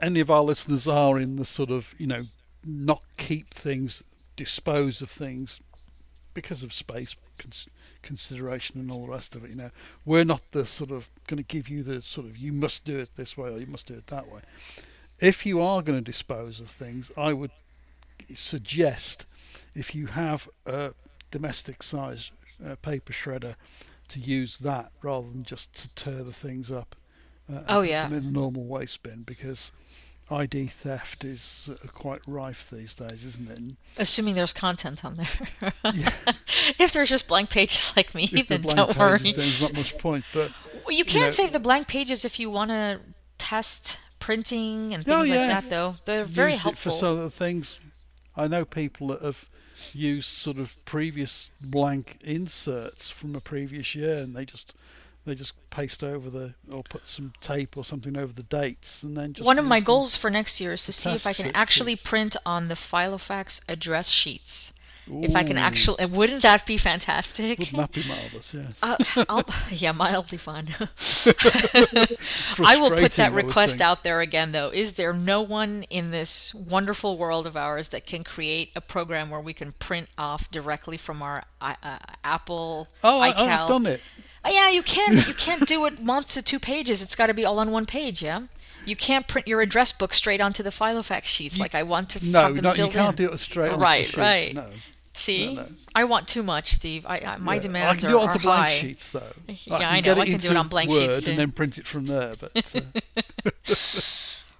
any 0.02 0.20
of 0.20 0.30
our 0.32 0.44
listeners 0.44 0.88
are 0.88 1.20
in 1.20 1.36
the 1.36 1.46
sort 1.46 1.70
of 1.70 1.88
you 1.98 2.08
know 2.08 2.24
not 2.66 3.02
keep 3.18 3.54
things, 3.54 4.04
dispose 4.36 5.02
of 5.02 5.10
things 5.10 5.60
because 6.34 6.64
of 6.64 6.72
space 6.74 7.16
cons- 7.40 7.68
consideration 8.04 8.80
and 8.80 8.92
all 8.92 9.06
the 9.06 9.12
rest 9.12 9.36
of 9.36 9.44
it, 9.44 9.50
you 9.52 9.56
know, 9.56 9.72
we're 10.06 10.24
not 10.24 10.42
the 10.52 10.66
sort 10.66 10.92
of 10.92 11.10
going 11.28 11.38
to 11.38 11.44
give 11.44 11.70
you 11.70 11.82
the 11.84 12.02
sort 12.02 12.28
of 12.28 12.38
you 12.38 12.52
must 12.52 12.84
do 12.84 13.00
it 13.00 13.10
this 13.16 13.36
way 13.38 13.50
or 13.50 13.58
you 13.58 13.66
must 13.68 13.88
do 13.88 13.94
it 13.94 14.06
that 14.08 14.30
way. 14.30 14.42
If 15.20 15.46
you 15.46 15.62
are 15.62 15.82
going 15.82 15.98
to 15.98 16.04
dispose 16.04 16.60
of 16.60 16.70
things, 16.70 17.10
I 17.18 17.34
would 17.34 17.52
suggest 18.36 19.26
if 19.74 19.96
you 19.96 20.08
have 20.08 20.48
a 20.66 20.94
domestic 21.32 21.84
size 21.84 22.32
uh, 22.66 22.76
paper 22.82 23.14
shredder 23.14 23.56
to 24.10 24.20
use 24.20 24.58
that 24.60 24.92
rather 25.02 25.28
than 25.30 25.44
just 25.44 25.74
to 25.74 25.88
tear 25.96 26.24
the 26.24 26.34
things 26.34 26.72
up 26.72 26.96
uh, 27.54 27.62
Oh, 27.68 27.82
yeah. 27.82 28.08
in 28.08 28.14
a 28.14 28.22
normal 28.22 28.64
waste 28.66 29.04
bin 29.04 29.24
because 29.24 29.72
ID 30.30 30.68
theft 30.68 31.24
is 31.24 31.70
uh, 31.72 31.88
quite 31.90 32.20
rife 32.28 32.68
these 32.72 32.94
days, 32.94 33.24
isn't 33.24 33.50
it? 33.50 33.58
And 33.58 33.78
Assuming 33.98 34.36
there's 34.36 34.52
content 34.54 35.06
on 35.06 35.16
there. 35.18 35.72
Yeah. 35.94 36.12
if 36.80 36.92
there's 36.92 37.10
just 37.10 37.28
blank 37.30 37.50
pages 37.50 37.94
like 37.96 38.14
me, 38.14 38.30
if 38.34 38.48
then 38.48 38.62
don't 38.64 38.88
pages, 38.88 38.98
worry. 39.00 39.32
there's 39.34 39.62
not 39.62 39.74
much 39.74 39.98
point. 39.98 40.26
But 40.34 40.52
Well, 40.86 40.96
you 40.96 41.06
can 41.06 41.22
know- 41.22 41.30
save 41.30 41.54
the 41.54 41.60
blank 41.60 41.88
pages 41.88 42.26
if 42.26 42.40
you 42.40 42.50
want 42.50 42.72
to 42.72 43.00
test 43.38 44.00
printing 44.20 44.94
and 44.94 45.08
Oh, 45.08 45.18
things 45.24 45.30
yeah. 45.30 45.48
like 45.48 45.64
that, 45.64 45.70
though. 45.70 45.96
They're 46.06 46.26
very 46.26 46.54
use 46.54 46.64
helpful. 46.64 46.92
it 46.92 46.96
for 46.96 47.00
some 47.00 47.18
of 47.18 47.24
the 47.24 47.32
things. 47.32 47.80
I 48.36 48.48
know 48.48 48.66
people 48.66 49.08
that 49.08 49.22
have 49.22 49.46
used 49.94 50.28
sort 50.28 50.58
of 50.58 50.74
previous 50.86 51.50
blank 51.62 52.18
inserts 52.22 53.10
from 53.10 53.36
a 53.36 53.42
previous 53.42 53.94
year, 53.96 54.18
and 54.20 54.36
they 54.36 54.46
just 54.46 54.74
they 55.26 55.36
just 55.36 55.54
paste 55.70 56.04
over 56.04 56.30
the 56.30 56.54
or 56.72 56.84
put 56.84 57.08
some 57.08 57.34
tape 57.42 57.76
or 57.78 57.84
something 57.84 58.18
over 58.18 58.34
the 58.34 58.44
dates, 58.44 59.04
and 59.04 59.16
then 59.16 59.34
just 59.34 59.46
One 59.46 59.60
of 59.60 59.66
my 59.66 59.80
goals 59.80 60.16
for 60.16 60.30
next 60.30 60.60
year 60.62 60.74
is 60.74 60.86
to 60.86 60.94
see 60.94 61.12
if 61.12 61.28
I 61.28 61.34
can 61.34 61.52
actually 61.54 61.96
print 61.96 62.36
on 62.46 62.70
the 62.70 62.76
Filofax 62.76 63.62
address 63.68 64.10
sheets. 64.10 64.72
If 65.10 65.36
I 65.36 65.44
can 65.44 65.58
actually, 65.58 66.06
wouldn't 66.06 66.42
that 66.44 66.66
be 66.66 66.78
fantastic? 66.78 67.60
wouldn't 67.60 67.78
that 67.78 67.92
be 67.92 68.04
marvelous? 68.08 68.54
Yes. 68.54 68.74
Uh, 68.84 69.26
I'll, 69.30 69.46
yeah, 69.72 69.92
mildly 69.94 70.38
fun. 70.38 70.68
I 72.60 72.78
will 72.80 72.92
put 72.92 73.14
that 73.14 73.32
request 73.34 73.82
out 73.82 74.04
there 74.04 74.22
again, 74.22 74.52
though. 74.52 74.70
Is 74.70 74.94
there 74.94 75.14
no 75.14 75.42
one 75.42 75.84
in 75.84 76.12
this 76.12 76.54
wonderful 76.54 77.18
world 77.18 77.48
of 77.48 77.56
ours 77.56 77.90
that 77.90 78.06
can 78.06 78.24
create 78.24 78.72
a 78.76 78.82
program 78.82 79.30
where 79.30 79.40
we 79.42 79.54
can 79.54 79.72
print 79.74 80.10
off 80.18 80.50
directly 80.52 80.98
from 80.98 81.22
our 81.22 81.44
uh, 81.62 81.76
uh, 81.84 81.98
Apple 82.24 82.88
Oh, 83.04 83.20
I, 83.20 83.32
iCal? 83.32 83.48
I've 83.48 83.68
done 83.70 83.86
it. 83.86 84.02
Oh, 84.46 84.50
yeah, 84.52 84.70
you 84.70 84.84
can. 84.84 85.16
You 85.16 85.34
can't 85.38 85.68
do 85.68 85.86
it 85.86 86.02
month 86.02 86.30
to 86.34 86.42
two 86.42 86.60
pages. 86.60 87.02
It's 87.02 87.16
got 87.16 87.28
to 87.28 87.34
be 87.34 87.46
all 87.46 87.60
on 87.60 87.72
one 87.72 87.86
page. 87.86 88.22
Yeah. 88.22 88.42
You 88.86 88.96
can't 88.96 89.28
print 89.28 89.48
your 89.48 89.62
address 89.62 89.92
book 89.92 90.14
straight 90.14 90.40
onto 90.40 90.64
the 90.64 90.70
Filofax 90.70 91.24
sheets 91.26 91.58
You- 91.58 91.64
like 91.64 91.76
I 91.76 91.84
want 91.84 92.12
to 92.12 92.26
No, 92.26 92.50
no, 92.50 92.74
you 92.74 92.88
can't 92.90 93.20
in. 93.20 93.26
do 93.28 93.34
it 93.34 93.40
straight 93.40 93.76
Right, 93.76 94.06
the 94.06 94.12
sheets, 94.12 94.18
right. 94.18 94.54
No. 94.54 94.70
See, 95.18 95.46
no, 95.56 95.64
no. 95.64 95.68
I 95.96 96.04
want 96.06 96.28
too 96.28 96.44
much, 96.44 96.72
Steve. 96.72 97.06
I, 97.06 97.18
I 97.20 97.38
my 97.38 97.56
Yeah, 97.56 97.60
demands 97.60 98.04
I 98.04 98.08
can 98.08 98.12
do 98.12 98.18
are, 98.20 98.24
it 98.24 98.36
are 98.36 98.40
blank 98.40 98.68
high. 98.68 98.80
sheets 98.80 99.12
though. 99.12 99.34
Yeah, 99.66 99.90
I 99.90 100.02
can 100.02 100.16
know, 100.16 100.22
I 100.22 100.26
can 100.26 100.40
do 100.40 100.52
it 100.52 100.58
on 100.58 100.68
blank 100.68 100.90
Word 100.92 101.02
sheets, 101.14 101.24
too. 101.24 101.30
and 101.32 101.40
then 101.40 101.52
print 101.52 101.78
it 101.78 101.88
from 101.88 102.06
there. 102.08 102.36
But 102.40 102.52
uh, 102.76 103.52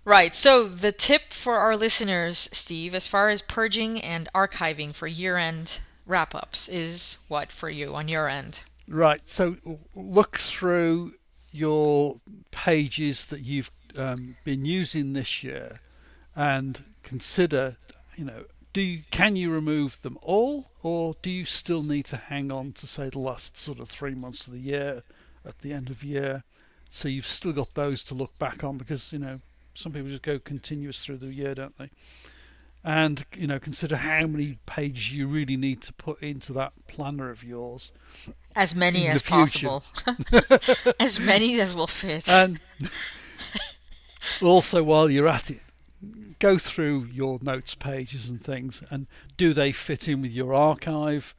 Right. 0.06 0.36
So 0.36 0.64
the 0.68 0.92
tip 0.92 1.34
for 1.34 1.58
our 1.60 1.76
listeners, 1.76 2.50
Steve, 2.54 2.96
as 2.96 3.08
far 3.08 3.30
as 3.30 3.42
purging 3.42 4.02
and 4.02 4.30
archiving 4.34 4.96
for 4.96 5.06
year-end 5.08 5.80
wrap-ups 6.06 6.70
is 6.70 7.18
what 7.28 7.52
for 7.52 7.70
you 7.70 7.96
on 7.96 8.08
your 8.08 8.28
end? 8.30 8.62
right, 8.88 9.22
so 9.28 9.58
look 9.96 10.38
through 10.40 11.14
your 11.52 12.20
pages 12.52 13.26
that 13.26 13.42
you've 13.42 13.70
um, 13.98 14.38
been 14.46 14.64
using 14.66 15.12
this 15.14 15.44
year, 15.44 15.80
and 16.36 16.82
consider, 17.04 17.76
you 18.16 18.24
know, 18.26 18.46
do 18.78 18.84
you, 18.84 19.02
can 19.10 19.36
you 19.36 19.50
remove 19.50 20.00
them 20.04 20.20
all, 20.22 20.70
or 20.84 21.16
do 21.24 21.32
you 21.32 21.46
still 21.46 21.82
need 21.82 22.06
to 22.06 22.16
hang 22.16 22.52
on 22.52 22.74
to 22.74 22.86
say 22.86 23.10
the 23.10 23.18
last 23.18 23.58
sort 23.58 23.80
of 23.80 23.90
three 23.90 24.14
months 24.14 24.46
of 24.46 24.54
the 24.54 24.64
year 24.64 25.02
at 25.44 25.58
the 25.62 25.74
end 25.74 25.90
of 25.90 26.04
year? 26.04 26.44
So 26.92 27.08
you've 27.08 27.26
still 27.26 27.54
got 27.54 27.74
those 27.74 28.04
to 28.04 28.14
look 28.14 28.38
back 28.38 28.64
on 28.64 28.78
because 28.78 29.12
you 29.12 29.18
know 29.18 29.40
some 29.74 29.94
people 29.94 30.10
just 30.10 30.22
go 30.22 30.38
continuous 30.38 31.04
through 31.04 31.18
the 31.18 31.34
year, 31.34 31.56
don't 31.56 31.76
they? 31.80 31.90
And 32.84 33.26
you 33.36 33.48
know, 33.48 33.58
consider 33.58 33.96
how 33.96 34.28
many 34.28 34.60
pages 34.68 35.12
you 35.12 35.26
really 35.26 35.58
need 35.58 35.82
to 35.82 35.94
put 35.94 36.22
into 36.22 36.54
that 36.54 36.74
planner 36.86 37.32
of 37.32 37.44
yours. 37.44 37.92
As 38.56 38.76
many 38.76 39.08
as 39.08 39.24
possible. 39.24 39.84
as 41.00 41.20
many 41.20 41.60
as 41.62 41.76
will 41.76 41.88
fit. 41.88 42.30
And 42.30 42.60
also, 44.44 44.84
while 44.84 45.10
you're 45.10 45.28
at 45.28 45.50
it, 45.50 45.62
go 46.40 46.58
through 46.58 47.06
your 47.06 47.40
notes 47.42 47.76
pages 47.76 48.30
and 48.30 48.44
things, 48.44 48.84
and 48.90 49.08
do 49.38 49.54
they 49.54 49.72
fit 49.72 50.08
in 50.08 50.22
with 50.22 50.32
your 50.32 50.54
archive, 50.54 51.34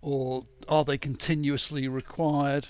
or 0.00 0.44
are 0.68 0.84
they 0.84 0.98
continuously 0.98 1.88
required? 1.88 2.68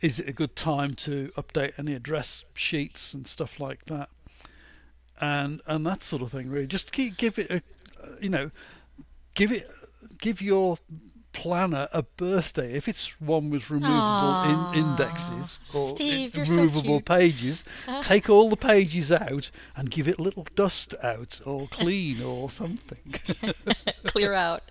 Is 0.00 0.18
it 0.18 0.28
a 0.28 0.32
good 0.32 0.56
time 0.56 0.94
to 0.96 1.30
update 1.36 1.72
any 1.78 1.94
address 1.94 2.44
sheets 2.54 3.14
and 3.14 3.26
stuff 3.26 3.60
like 3.60 3.84
that? 3.86 4.08
And 5.20 5.60
and 5.66 5.84
that 5.86 6.02
sort 6.02 6.22
of 6.22 6.32
thing, 6.32 6.48
really. 6.48 6.66
Just 6.66 6.92
keep, 6.92 7.16
give 7.16 7.38
it 7.38 7.50
a, 7.50 7.62
you 8.20 8.30
know, 8.30 8.50
give 9.34 9.52
it, 9.52 9.70
give 10.18 10.40
your 10.40 10.78
planner 11.32 11.88
a 11.92 12.02
birthday. 12.02 12.72
If 12.74 12.88
it's 12.88 13.08
one 13.20 13.50
with 13.50 13.70
removable 13.70 14.42
in, 14.72 14.78
indexes 14.84 15.58
or 15.74 15.88
Steve, 15.90 16.36
i- 16.36 16.44
so 16.44 16.54
removable 16.56 16.98
cute. 17.00 17.04
pages, 17.04 17.64
take 18.02 18.28
all 18.28 18.50
the 18.50 18.56
pages 18.56 19.10
out 19.12 19.50
and 19.76 19.90
give 19.90 20.08
it 20.08 20.18
a 20.18 20.22
little 20.22 20.46
dust 20.54 20.94
out 21.02 21.40
or 21.44 21.68
clean 21.68 22.22
or 22.22 22.50
something. 22.50 23.14
Clear 24.06 24.34
out. 24.34 24.62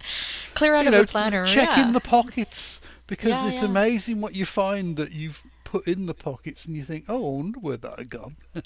Clear 0.54 0.76
out 0.76 0.82
you 0.84 0.88
of 0.90 0.92
know, 0.94 1.02
the 1.02 1.08
planner. 1.08 1.46
check 1.48 1.70
yeah. 1.78 1.88
in 1.88 1.94
the 1.94 2.00
pockets 2.00 2.80
because 3.08 3.30
Yeah, 3.30 3.48
it's 3.48 3.58
yeah. 3.58 3.66
amazing 3.66 4.22
what 4.22 4.36
you 4.36 4.46
find 4.46 4.98
that 4.98 5.12
you've 5.12 5.42
put 5.64 5.88
in 5.88 6.06
the 6.08 6.14
pockets 6.14 6.66
and 6.66 6.76
you 6.76 6.84
think, 6.84 7.06
oh, 7.10 7.16
I 7.16 7.38
wonder 7.38 7.60
where 7.60 7.78
that 7.78 8.00
had 8.00 8.10
gone. 8.10 8.36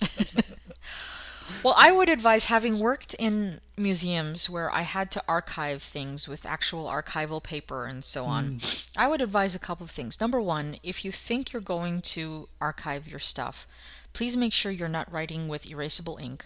Well, 1.64 1.74
I 1.78 1.92
would 1.92 2.10
advise 2.10 2.46
having 2.46 2.80
worked 2.80 3.14
in 3.16 3.60
museums 3.78 4.50
where 4.50 4.72
I 4.72 4.82
had 4.82 5.12
to 5.12 5.24
archive 5.28 5.82
things 5.82 6.28
with 6.28 6.46
actual 6.46 6.86
archival 6.86 7.42
paper 7.42 7.86
and 7.86 8.04
so 8.04 8.26
on. 8.26 8.62
I 8.96 9.08
would 9.08 9.22
advise 9.22 9.56
a 9.56 9.60
couple 9.60 9.84
of 9.84 9.92
things. 9.92 10.20
Number 10.22 10.42
one, 10.42 10.78
if 10.84 11.04
you 11.04 11.12
think 11.12 11.52
you're 11.52 11.62
going 11.62 12.02
to 12.02 12.48
archive 12.62 13.08
your 13.08 13.20
stuff, 13.20 13.68
please 14.14 14.38
make 14.38 14.54
sure 14.54 14.72
you're 14.72 14.88
not 14.90 15.12
writing 15.12 15.48
with 15.48 15.64
erasable 15.64 16.22
ink. 16.22 16.46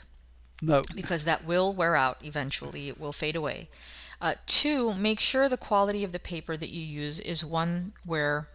No. 0.61 0.81
because 0.95 1.23
that 1.25 1.45
will 1.45 1.73
wear 1.73 1.95
out 1.95 2.17
eventually. 2.21 2.89
It 2.89 2.99
will 2.99 3.13
fade 3.13 3.35
away. 3.35 3.69
Uh, 4.19 4.33
two, 4.47 4.93
make 4.95 5.19
sure 5.19 5.47
the 5.47 5.57
quality 5.57 6.03
of 6.03 6.11
the 6.11 6.19
paper 6.19 6.57
that 6.57 6.69
you 6.69 6.81
use 6.81 7.19
is 7.19 7.45
one 7.45 7.93
where 8.03 8.47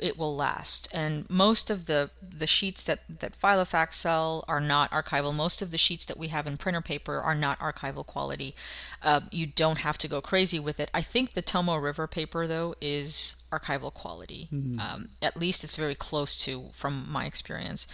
it 0.00 0.18
will 0.18 0.34
last. 0.34 0.88
And 0.92 1.28
most 1.28 1.70
of 1.70 1.86
the 1.86 2.10
the 2.38 2.46
sheets 2.46 2.82
that 2.84 3.00
that 3.20 3.38
Filofax 3.38 3.94
sell 3.94 4.44
are 4.48 4.60
not 4.60 4.90
archival. 4.90 5.34
Most 5.34 5.62
of 5.62 5.70
the 5.70 5.78
sheets 5.78 6.04
that 6.06 6.16
we 6.16 6.28
have 6.28 6.46
in 6.46 6.56
printer 6.56 6.80
paper 6.80 7.20
are 7.20 7.34
not 7.34 7.58
archival 7.58 8.04
quality. 8.06 8.54
Uh, 9.02 9.20
you 9.30 9.46
don't 9.46 9.78
have 9.78 9.98
to 9.98 10.08
go 10.08 10.20
crazy 10.20 10.58
with 10.58 10.80
it. 10.80 10.90
I 10.94 11.02
think 11.02 11.32
the 11.32 11.42
Tomoe 11.42 11.82
River 11.82 12.06
paper 12.06 12.46
though 12.46 12.74
is 12.80 13.36
archival 13.50 13.92
quality. 13.92 14.48
Um, 14.80 15.08
at 15.22 15.36
least 15.36 15.64
it's 15.64 15.76
very 15.76 15.94
close 15.94 16.44
to 16.44 16.64
from 16.72 17.06
my 17.10 17.26
experience. 17.26 17.86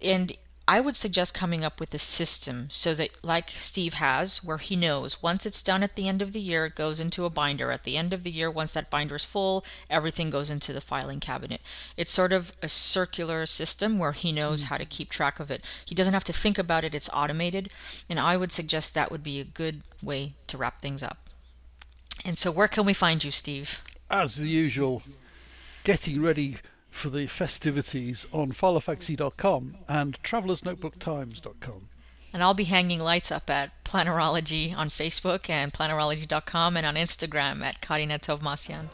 And 0.00 0.36
I 0.68 0.80
would 0.80 0.96
suggest 0.96 1.32
coming 1.32 1.64
up 1.64 1.78
with 1.78 1.94
a 1.94 1.98
system 1.98 2.68
so 2.70 2.92
that, 2.96 3.24
like 3.24 3.50
Steve 3.50 3.94
has, 3.94 4.42
where 4.42 4.58
he 4.58 4.74
knows 4.74 5.22
once 5.22 5.46
it's 5.46 5.62
done 5.62 5.84
at 5.84 5.94
the 5.94 6.08
end 6.08 6.20
of 6.20 6.32
the 6.32 6.40
year, 6.40 6.66
it 6.66 6.74
goes 6.74 6.98
into 6.98 7.24
a 7.24 7.30
binder. 7.30 7.70
At 7.70 7.84
the 7.84 7.96
end 7.96 8.12
of 8.12 8.24
the 8.24 8.32
year, 8.32 8.50
once 8.50 8.72
that 8.72 8.90
binder 8.90 9.14
is 9.14 9.24
full, 9.24 9.64
everything 9.88 10.28
goes 10.28 10.50
into 10.50 10.72
the 10.72 10.80
filing 10.80 11.20
cabinet. 11.20 11.60
It's 11.96 12.10
sort 12.10 12.32
of 12.32 12.52
a 12.62 12.68
circular 12.68 13.46
system 13.46 13.98
where 13.98 14.10
he 14.10 14.32
knows 14.32 14.64
hmm. 14.64 14.68
how 14.70 14.76
to 14.78 14.84
keep 14.84 15.08
track 15.08 15.38
of 15.38 15.52
it. 15.52 15.64
He 15.84 15.94
doesn't 15.94 16.14
have 16.14 16.24
to 16.24 16.32
think 16.32 16.58
about 16.58 16.82
it, 16.82 16.96
it's 16.96 17.10
automated. 17.12 17.70
And 18.10 18.18
I 18.18 18.36
would 18.36 18.50
suggest 18.50 18.92
that 18.94 19.12
would 19.12 19.22
be 19.22 19.38
a 19.38 19.44
good 19.44 19.82
way 20.02 20.34
to 20.48 20.58
wrap 20.58 20.82
things 20.82 21.00
up. 21.00 21.18
And 22.24 22.36
so, 22.36 22.50
where 22.50 22.66
can 22.66 22.84
we 22.84 22.92
find 22.92 23.22
you, 23.22 23.30
Steve? 23.30 23.82
As 24.10 24.34
the 24.34 24.48
usual, 24.48 25.04
getting 25.84 26.20
ready 26.20 26.56
for 26.96 27.10
the 27.10 27.26
festivities 27.26 28.26
on 28.32 28.52
philofaxy.com 28.52 29.76
and 29.88 30.20
travelersnotebooktimes.com. 30.22 31.88
And 32.32 32.42
I'll 32.42 32.54
be 32.54 32.64
hanging 32.64 33.00
lights 33.00 33.30
up 33.30 33.48
at 33.48 33.70
Plannerology 33.84 34.76
on 34.76 34.88
Facebook 34.88 35.48
and 35.48 35.72
plannerology.com 35.72 36.76
and 36.76 36.86
on 36.86 36.94
Instagram 36.94 37.62
at 37.62 37.80
Karina 37.80 38.18
Tovmassian. 38.18 38.88